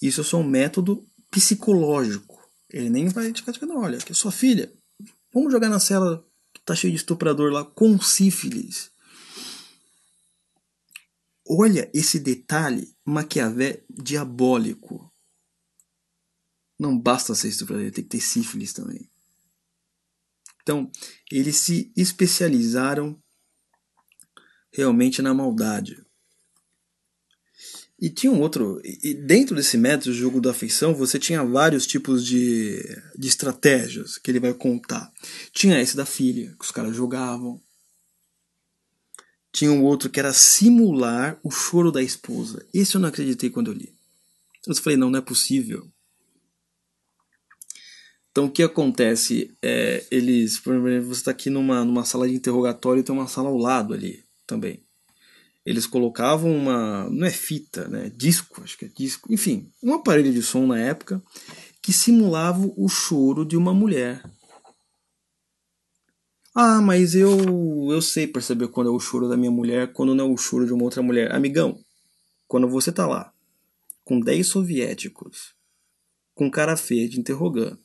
Isso 0.00 0.20
é 0.20 0.24
só 0.24 0.38
um 0.38 0.48
método 0.48 1.04
psicológico. 1.30 2.38
Ele 2.70 2.90
nem 2.90 3.08
vai 3.08 3.32
te 3.32 3.42
cativar, 3.42 3.68
não. 3.68 3.78
Olha, 3.78 3.98
que 3.98 4.14
sua 4.14 4.30
filha, 4.30 4.72
vamos 5.34 5.52
jogar 5.52 5.68
na 5.68 5.80
cela 5.80 6.24
que 6.54 6.62
tá 6.64 6.76
cheio 6.76 6.92
de 6.92 6.98
estuprador 6.98 7.50
lá 7.50 7.64
com 7.64 8.00
sífilis. 8.00 8.91
Olha 11.46 11.90
esse 11.92 12.18
detalhe 12.18 12.94
Maquiavé 13.04 13.84
diabólico. 13.90 15.12
Não 16.78 16.98
basta 16.98 17.34
ser 17.34 17.48
estuprador, 17.48 17.90
tem 17.90 18.04
que 18.04 18.10
ter 18.10 18.20
sífilis 18.20 18.72
também. 18.72 19.10
Então, 20.62 20.90
eles 21.30 21.56
se 21.56 21.92
especializaram 21.96 23.20
realmente 24.72 25.20
na 25.20 25.34
maldade. 25.34 26.04
E 28.00 28.10
tinha 28.10 28.32
um 28.32 28.40
outro. 28.40 28.80
E 28.84 29.14
dentro 29.14 29.54
desse 29.54 29.76
método, 29.76 30.12
jogo 30.12 30.40
da 30.40 30.50
afeição, 30.50 30.92
você 30.92 31.20
tinha 31.20 31.44
vários 31.44 31.86
tipos 31.86 32.26
de, 32.26 32.82
de 33.16 33.28
estratégias 33.28 34.18
que 34.18 34.28
ele 34.28 34.40
vai 34.40 34.52
contar. 34.52 35.12
Tinha 35.52 35.80
esse 35.80 35.96
da 35.96 36.04
filha, 36.04 36.52
que 36.58 36.64
os 36.64 36.72
caras 36.72 36.96
jogavam. 36.96 37.62
Tinha 39.52 39.70
um 39.70 39.84
outro 39.84 40.08
que 40.08 40.18
era 40.18 40.32
simular 40.32 41.38
o 41.42 41.50
choro 41.50 41.92
da 41.92 42.02
esposa. 42.02 42.64
Esse 42.72 42.94
eu 42.94 43.00
não 43.00 43.08
acreditei 43.08 43.50
quando 43.50 43.70
eu 43.70 43.74
li. 43.74 43.92
Eu 44.66 44.74
falei, 44.76 44.96
não, 44.96 45.10
não 45.10 45.18
é 45.18 45.22
possível. 45.22 45.86
Então 48.30 48.46
o 48.46 48.50
que 48.50 48.62
acontece? 48.62 49.54
É, 49.60 50.04
eles, 50.10 50.58
por 50.58 50.74
exemplo, 50.74 51.08
você 51.08 51.20
está 51.20 51.30
aqui 51.30 51.50
numa, 51.50 51.84
numa 51.84 52.04
sala 52.04 52.26
de 52.26 52.34
interrogatório 52.34 53.00
e 53.00 53.02
tem 53.02 53.14
uma 53.14 53.28
sala 53.28 53.50
ao 53.50 53.58
lado 53.58 53.92
ali 53.92 54.24
também. 54.46 54.82
Eles 55.64 55.86
colocavam 55.86 56.50
uma. 56.50 57.08
não 57.10 57.26
é 57.26 57.30
fita, 57.30 57.86
né? 57.88 58.10
Disco, 58.16 58.62
acho 58.64 58.76
que 58.76 58.86
é 58.86 58.88
disco. 58.88 59.32
Enfim, 59.32 59.70
um 59.82 59.92
aparelho 59.92 60.32
de 60.32 60.42
som 60.42 60.66
na 60.66 60.78
época 60.78 61.22
que 61.80 61.92
simulava 61.92 62.72
o 62.76 62.88
choro 62.88 63.44
de 63.44 63.56
uma 63.56 63.74
mulher. 63.74 64.22
Ah, 66.54 66.82
mas 66.82 67.14
eu 67.14 67.90
eu 67.90 68.02
sei 68.02 68.26
perceber 68.26 68.68
quando 68.68 68.88
é 68.88 68.92
o 68.92 69.00
choro 69.00 69.28
da 69.28 69.36
minha 69.36 69.50
mulher, 69.50 69.92
quando 69.92 70.14
não 70.14 70.26
é 70.26 70.28
o 70.28 70.36
choro 70.36 70.66
de 70.66 70.72
uma 70.72 70.84
outra 70.84 71.02
mulher. 71.02 71.34
Amigão, 71.34 71.78
quando 72.46 72.68
você 72.68 72.92
tá 72.92 73.06
lá 73.06 73.32
com 74.04 74.20
10 74.20 74.46
soviéticos, 74.46 75.54
com 76.34 76.50
cara 76.50 76.76
feia 76.76 77.08
te 77.08 77.18
interrogando, 77.18 77.78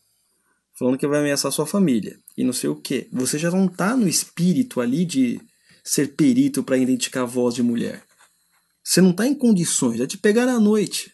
falando 0.77 0.97
que 0.97 1.07
vai 1.07 1.19
ameaçar 1.19 1.51
sua 1.51 1.65
família 1.65 2.19
e 2.37 2.43
não 2.43 2.51
sei 2.51 2.69
o 2.69 2.75
que. 2.75 3.07
Você 3.11 3.37
já 3.37 3.49
não 3.49 3.67
tá 3.67 3.95
no 3.95 4.07
espírito 4.07 4.81
ali 4.81 5.05
de 5.05 5.39
ser 5.83 6.15
perito 6.15 6.61
para 6.61 6.77
identificar 6.77 7.21
a 7.21 7.25
voz 7.25 7.55
de 7.55 7.63
mulher. 7.63 8.03
Você 8.83 9.01
não 9.01 9.13
tá 9.13 9.25
em 9.25 9.35
condições, 9.35 10.01
é 10.01 10.07
te 10.07 10.17
pegar 10.17 10.47
à 10.47 10.59
noite. 10.59 11.13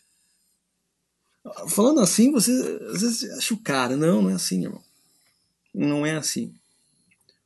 Falando 1.67 1.99
assim, 1.99 2.31
você 2.31 2.51
às 2.89 3.01
vezes 3.01 3.29
acha 3.31 3.53
o 3.53 3.57
cara. 3.57 3.95
Não, 3.95 4.21
não 4.21 4.29
é 4.29 4.33
assim, 4.33 4.63
irmão. 4.63 4.83
Não 5.73 6.05
é 6.05 6.15
assim. 6.15 6.55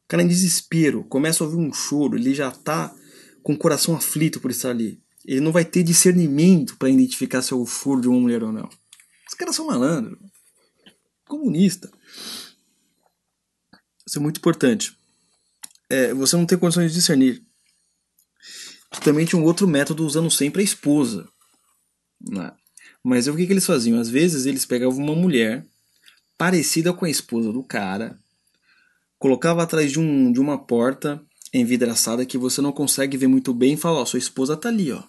Cara 0.07 0.23
em 0.23 0.27
desespero, 0.27 1.03
começa 1.03 1.43
a 1.43 1.47
ouvir 1.47 1.59
um 1.59 1.73
choro, 1.73 2.17
ele 2.17 2.33
já 2.33 2.49
tá 2.49 2.95
com 3.43 3.53
o 3.53 3.57
coração 3.57 3.95
aflito 3.95 4.39
por 4.39 4.51
estar 4.51 4.69
ali. 4.69 5.01
Ele 5.25 5.41
não 5.41 5.51
vai 5.51 5.65
ter 5.65 5.83
discernimento 5.83 6.77
para 6.77 6.89
identificar 6.89 7.41
se 7.41 7.53
é 7.53 7.55
o 7.55 7.65
choro 7.65 8.01
de 8.01 8.07
uma 8.07 8.19
mulher 8.19 8.43
ou 8.43 8.51
não. 8.51 8.69
Os 9.27 9.33
caras 9.33 9.55
são 9.55 9.67
malandros. 9.67 10.17
Comunista. 11.27 11.91
Isso 14.05 14.17
é 14.17 14.21
muito 14.21 14.37
importante. 14.37 14.97
É, 15.89 16.13
você 16.13 16.37
não 16.37 16.45
tem 16.45 16.57
condições 16.57 16.91
de 16.91 16.97
discernir. 16.97 17.43
Também 19.03 19.25
tinha 19.25 19.41
um 19.41 19.45
outro 19.45 19.67
método 19.67 20.05
usando 20.05 20.31
sempre 20.31 20.61
a 20.61 20.65
esposa. 20.65 21.27
Né? 22.21 22.51
Mas 23.03 23.27
o 23.27 23.35
que, 23.35 23.45
que 23.45 23.51
eles 23.51 23.65
faziam? 23.65 23.99
Às 23.99 24.09
vezes 24.09 24.45
eles 24.45 24.65
pegavam 24.65 24.97
uma 24.97 25.15
mulher 25.15 25.65
parecida 26.37 26.93
com 26.93 27.03
a 27.03 27.09
esposa 27.09 27.51
do 27.51 27.63
cara, 27.63 28.17
colocava 29.19 29.63
atrás 29.63 29.91
de, 29.91 29.99
um, 29.99 30.31
de 30.31 30.39
uma 30.39 30.57
porta 30.57 31.21
envidraçada 31.53 32.25
que 32.25 32.37
você 32.37 32.61
não 32.61 32.71
consegue 32.71 33.17
ver 33.17 33.27
muito 33.27 33.53
bem 33.53 33.73
e 33.73 33.77
fala, 33.77 33.99
ó, 33.99 34.05
sua 34.05 34.19
esposa 34.19 34.57
tá 34.57 34.69
ali, 34.69 34.91
ó. 34.91 35.03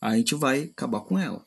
A 0.00 0.16
gente 0.16 0.34
vai 0.34 0.64
acabar 0.64 1.00
com 1.00 1.18
ela. 1.18 1.44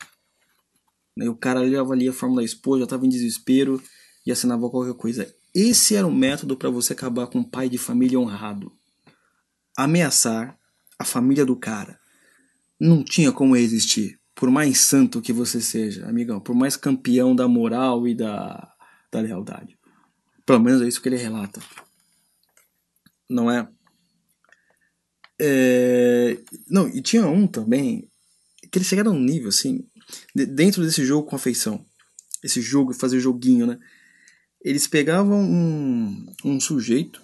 Aí 1.19 1.27
o 1.27 1.35
cara 1.35 1.59
ali 1.59 2.07
a 2.07 2.13
forma 2.13 2.37
da 2.37 2.43
esposa, 2.43 2.81
já 2.81 2.87
tava 2.87 3.05
em 3.05 3.09
desespero 3.09 3.81
e 4.25 4.31
assinava 4.31 4.69
qualquer 4.69 4.95
coisa. 4.95 5.33
Esse 5.53 5.95
era 5.95 6.07
o 6.07 6.13
método 6.13 6.57
para 6.57 6.69
você 6.69 6.93
acabar 6.93 7.27
com 7.27 7.39
um 7.39 7.43
pai 7.43 7.69
de 7.69 7.77
família 7.77 8.19
honrado. 8.19 8.71
Ameaçar 9.77 10.57
a 10.97 11.05
família 11.05 11.45
do 11.45 11.55
cara. 11.55 11.99
Não 12.79 13.03
tinha 13.03 13.31
como 13.31 13.55
existir. 13.55 14.19
Por 14.35 14.49
mais 14.49 14.79
santo 14.79 15.21
que 15.21 15.31
você 15.31 15.61
seja, 15.61 16.07
amigão. 16.07 16.39
Por 16.39 16.55
mais 16.55 16.75
campeão 16.75 17.35
da 17.35 17.47
moral 17.47 18.07
e 18.07 18.15
da, 18.15 18.73
da 19.11 19.19
lealdade. 19.19 19.77
Pelo 20.45 20.59
menos 20.59 20.81
é 20.81 20.87
isso 20.87 21.01
que 21.01 21.09
ele 21.09 21.17
relata. 21.17 21.61
Não 23.29 23.49
é? 23.49 23.67
é... 25.39 26.37
Não, 26.67 26.87
e 26.87 27.01
tinha 27.01 27.25
um 27.27 27.47
também 27.47 28.09
que 28.71 28.77
eles 28.77 28.87
chegaram 28.87 29.11
a 29.11 29.15
um 29.15 29.19
nível 29.19 29.49
assim, 29.49 29.87
dentro 30.33 30.83
desse 30.83 31.05
jogo 31.05 31.27
com 31.27 31.35
afeição. 31.35 31.85
Esse 32.43 32.61
jogo, 32.61 32.93
fazer 32.93 33.19
joguinho, 33.19 33.67
né? 33.67 33.79
eles 34.63 34.87
pegavam 34.87 35.41
um, 35.41 36.25
um 36.43 36.59
sujeito 36.59 37.21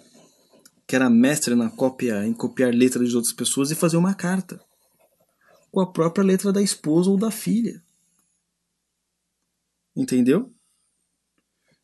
que 0.86 0.94
era 0.94 1.08
mestre 1.08 1.54
na 1.54 1.70
cópia, 1.70 2.26
em 2.26 2.34
copiar 2.34 2.74
letras 2.74 3.08
de 3.08 3.16
outras 3.16 3.32
pessoas 3.32 3.70
e 3.70 3.76
fazer 3.76 3.96
uma 3.96 4.14
carta 4.14 4.60
com 5.70 5.80
a 5.80 5.90
própria 5.90 6.24
letra 6.24 6.52
da 6.52 6.60
esposa 6.60 7.08
ou 7.08 7.16
da 7.16 7.30
filha. 7.30 7.82
Entendeu? 9.96 10.52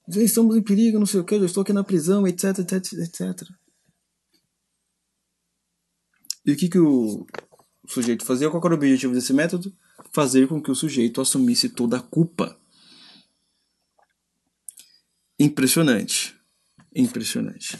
Estamos 0.08 0.56
em 0.56 0.62
perigo, 0.62 0.98
não 0.98 1.06
sei 1.06 1.20
o 1.20 1.24
que, 1.24 1.34
eu 1.34 1.44
estou 1.44 1.62
aqui 1.62 1.72
na 1.72 1.82
prisão, 1.82 2.26
etc, 2.26 2.58
etc, 2.60 2.92
etc. 2.92 3.48
E 6.44 6.52
o 6.52 6.56
que, 6.56 6.68
que 6.68 6.78
o 6.78 7.26
sujeito 7.88 8.24
fazia? 8.24 8.48
Qual 8.48 8.62
era 8.64 8.74
o 8.74 8.76
objetivo 8.76 9.12
desse 9.12 9.32
método? 9.32 9.74
Fazer 10.12 10.46
com 10.46 10.62
que 10.62 10.70
o 10.70 10.76
sujeito 10.76 11.20
assumisse 11.20 11.68
toda 11.68 11.96
a 11.96 12.00
culpa 12.00 12.56
impressionante. 15.38 16.34
Impressionante. 16.94 17.78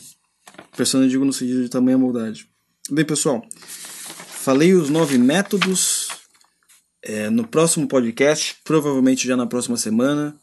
Impressionante, 0.72 1.10
digo 1.10 1.24
no 1.24 1.32
sentido 1.32 1.62
de 1.62 1.68
tamanha 1.68 1.96
maldade. 1.96 2.48
Bem, 2.90 3.04
pessoal, 3.04 3.46
falei 3.56 4.74
os 4.74 4.90
nove 4.90 5.16
métodos. 5.16 6.08
É, 7.02 7.30
no 7.30 7.46
próximo 7.46 7.86
podcast, 7.86 8.56
provavelmente 8.64 9.28
já 9.28 9.36
na 9.36 9.46
próxima 9.46 9.76
semana, 9.76 10.36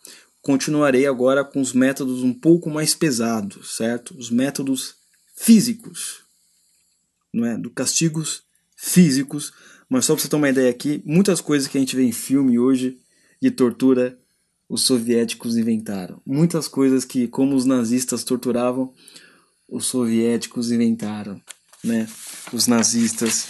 continuarei 0.44 1.08
agora 1.08 1.44
com 1.44 1.60
os 1.60 1.74
métodos 1.74 2.22
um 2.22 2.34
pouco 2.34 2.70
mais 2.70 2.94
pesados, 2.94 3.78
certo? 3.78 4.16
Os 4.16 4.30
métodos 4.30 4.96
físicos, 5.36 6.20
não 7.34 7.46
é? 7.46 7.58
Do 7.58 7.72
castigos 7.72 8.44
físicos. 8.76 9.54
Mas 9.90 10.06
só 10.06 10.14
para 10.14 10.22
você 10.22 10.28
ter 10.28 10.36
uma 10.36 10.50
ideia 10.50 10.70
aqui, 10.70 11.02
muitas 11.06 11.42
coisas 11.42 11.68
que 11.68 11.78
a 11.78 11.80
gente 11.80 11.96
vê 11.96 12.04
em 12.04 12.12
filme 12.12 12.60
hoje 12.60 13.00
de 13.42 13.50
tortura 13.50 14.20
os 14.68 14.82
soviéticos 14.84 15.56
inventaram. 15.56 16.22
Muitas 16.26 16.68
coisas 16.68 17.06
que, 17.06 17.28
como 17.28 17.56
os 17.56 17.66
nazistas 17.66 18.24
torturavam, 18.24 18.94
os 19.70 19.86
soviéticos 19.86 20.72
inventaram, 20.72 21.42
né? 21.84 22.08
Os 22.52 22.68
nazistas 22.68 23.48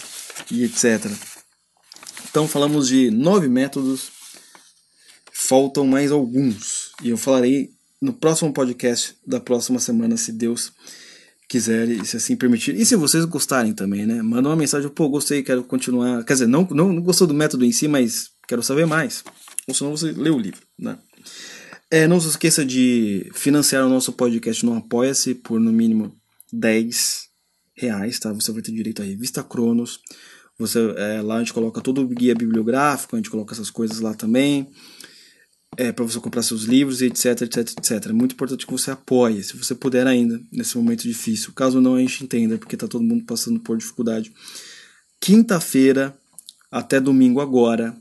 e 0.50 0.64
etc. 0.64 1.10
Então 2.28 2.46
falamos 2.46 2.88
de 2.88 3.10
nove 3.10 3.48
métodos, 3.48 4.10
faltam 5.46 5.86
mais 5.86 6.10
alguns 6.10 6.92
e 7.02 7.10
eu 7.10 7.18
falarei 7.18 7.70
no 8.00 8.12
próximo 8.12 8.52
podcast 8.52 9.14
da 9.26 9.38
próxima 9.38 9.78
semana, 9.78 10.16
se 10.16 10.32
Deus 10.32 10.72
quiser 11.48 11.88
e 11.88 12.04
se 12.04 12.16
assim 12.16 12.36
permitir. 12.36 12.74
E 12.74 12.84
se 12.84 12.96
vocês 12.96 13.24
gostarem 13.24 13.72
também, 13.72 14.06
né? 14.06 14.22
Manda 14.22 14.48
uma 14.48 14.56
mensagem, 14.56 14.88
pô, 14.90 15.08
gostei, 15.08 15.42
quero 15.42 15.62
continuar. 15.64 16.24
Quer 16.24 16.32
dizer, 16.34 16.46
não, 16.46 16.66
não, 16.70 16.92
não 16.92 17.02
gostou 17.02 17.26
do 17.26 17.34
método 17.34 17.64
em 17.64 17.72
si, 17.72 17.86
mas 17.86 18.30
quero 18.48 18.62
saber 18.62 18.86
mais. 18.86 19.22
Ou 19.68 19.74
senão 19.74 19.96
você 19.96 20.12
lê 20.12 20.30
o 20.30 20.38
livro, 20.38 20.60
né? 20.78 20.98
É, 21.90 22.08
não 22.08 22.18
se 22.18 22.28
esqueça 22.28 22.64
de 22.64 23.30
financiar 23.34 23.86
o 23.86 23.90
nosso 23.90 24.12
podcast 24.12 24.64
no 24.64 24.74
Apoia-se 24.74 25.34
por 25.34 25.60
no 25.60 25.72
mínimo 25.72 26.16
10 26.52 27.28
reais, 27.76 28.18
tá? 28.18 28.32
Você 28.32 28.50
vai 28.50 28.62
ter 28.62 28.72
direito 28.72 29.02
à 29.02 29.04
revista 29.04 29.42
Cronos. 29.42 30.00
Você, 30.58 30.78
é, 30.96 31.20
lá 31.22 31.36
a 31.36 31.38
gente 31.38 31.52
coloca 31.52 31.80
todo 31.80 32.00
o 32.00 32.08
guia 32.08 32.34
bibliográfico, 32.34 33.14
a 33.14 33.18
gente 33.18 33.30
coloca 33.30 33.54
essas 33.54 33.70
coisas 33.70 34.00
lá 34.00 34.14
também. 34.14 34.68
É, 35.76 35.90
para 35.90 36.04
você 36.04 36.20
comprar 36.20 36.42
seus 36.42 36.64
livros 36.64 37.00
e 37.00 37.06
etc, 37.06 37.42
etc, 37.42 37.58
etc. 37.58 38.06
É 38.06 38.12
muito 38.12 38.32
importante 38.32 38.66
que 38.66 38.72
você 38.72 38.90
apoie, 38.90 39.42
se 39.42 39.56
você 39.56 39.74
puder 39.74 40.06
ainda, 40.06 40.40
nesse 40.52 40.76
momento 40.76 41.02
difícil. 41.02 41.52
Caso 41.52 41.80
não, 41.80 41.96
a 41.96 42.00
gente 42.00 42.22
entenda, 42.22 42.56
porque 42.58 42.76
tá 42.76 42.86
todo 42.86 43.02
mundo 43.02 43.24
passando 43.24 43.58
por 43.58 43.76
dificuldade. 43.76 44.32
Quinta-feira, 45.20 46.16
até 46.70 47.00
domingo 47.00 47.40
agora, 47.40 47.96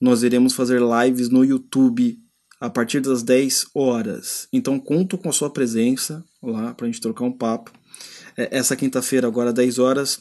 nós 0.00 0.22
iremos 0.22 0.52
fazer 0.52 0.80
lives 0.80 1.28
no 1.28 1.44
YouTube 1.44 2.18
a 2.60 2.68
partir 2.70 3.00
das 3.00 3.22
10 3.22 3.66
horas. 3.74 4.48
Então 4.52 4.78
conto 4.78 5.16
com 5.16 5.28
a 5.28 5.32
sua 5.32 5.50
presença 5.50 6.24
lá 6.42 6.74
para 6.74 6.86
a 6.86 6.90
gente 6.90 7.00
trocar 7.00 7.24
um 7.24 7.32
papo. 7.32 7.72
É, 8.36 8.56
essa 8.56 8.76
quinta-feira, 8.76 9.26
agora 9.26 9.52
10 9.52 9.78
horas, 9.78 10.20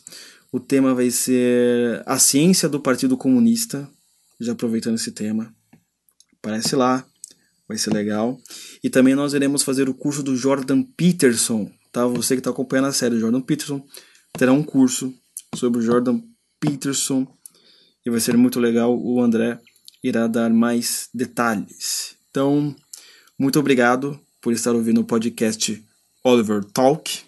o 0.51 0.59
tema 0.59 0.93
vai 0.93 1.09
ser 1.09 2.03
a 2.05 2.19
ciência 2.19 2.67
do 2.67 2.79
Partido 2.79 3.15
Comunista. 3.17 3.89
Já 4.39 4.53
aproveitando 4.53 4.95
esse 4.95 5.11
tema. 5.11 5.53
Aparece 6.41 6.75
lá, 6.75 7.05
vai 7.67 7.77
ser 7.77 7.93
legal. 7.93 8.37
E 8.83 8.89
também 8.89 9.13
nós 9.13 9.33
iremos 9.33 9.61
fazer 9.61 9.87
o 9.87 9.93
curso 9.93 10.23
do 10.23 10.35
Jordan 10.35 10.83
Peterson, 10.83 11.71
tá? 11.91 12.05
Você 12.07 12.35
que 12.35 12.39
está 12.39 12.49
acompanhando 12.49 12.87
a 12.87 12.91
série 12.91 13.19
Jordan 13.19 13.41
Peterson 13.41 13.85
terá 14.33 14.51
um 14.51 14.63
curso 14.63 15.13
sobre 15.55 15.79
o 15.79 15.81
Jordan 15.83 16.19
Peterson 16.59 17.27
e 18.05 18.09
vai 18.09 18.19
ser 18.19 18.35
muito 18.35 18.59
legal. 18.59 18.97
O 18.97 19.21
André 19.21 19.59
irá 20.03 20.25
dar 20.25 20.49
mais 20.49 21.09
detalhes. 21.13 22.15
Então, 22.31 22.75
muito 23.37 23.59
obrigado 23.59 24.19
por 24.41 24.51
estar 24.51 24.71
ouvindo 24.71 25.01
o 25.01 25.05
podcast 25.05 25.83
Oliver 26.23 26.63
Talk 26.63 27.21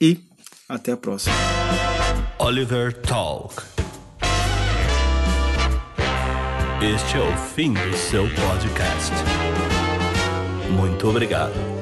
e 0.00 0.18
até 0.68 0.92
a 0.92 0.96
próxima. 0.96 1.34
Oliver 2.38 2.94
Talk. 3.02 3.73
Este 6.82 7.16
é 7.16 7.20
o 7.20 7.36
fim 7.36 7.72
do 7.72 7.96
seu 7.96 8.24
podcast. 8.24 9.12
Muito 10.70 11.08
obrigado. 11.08 11.73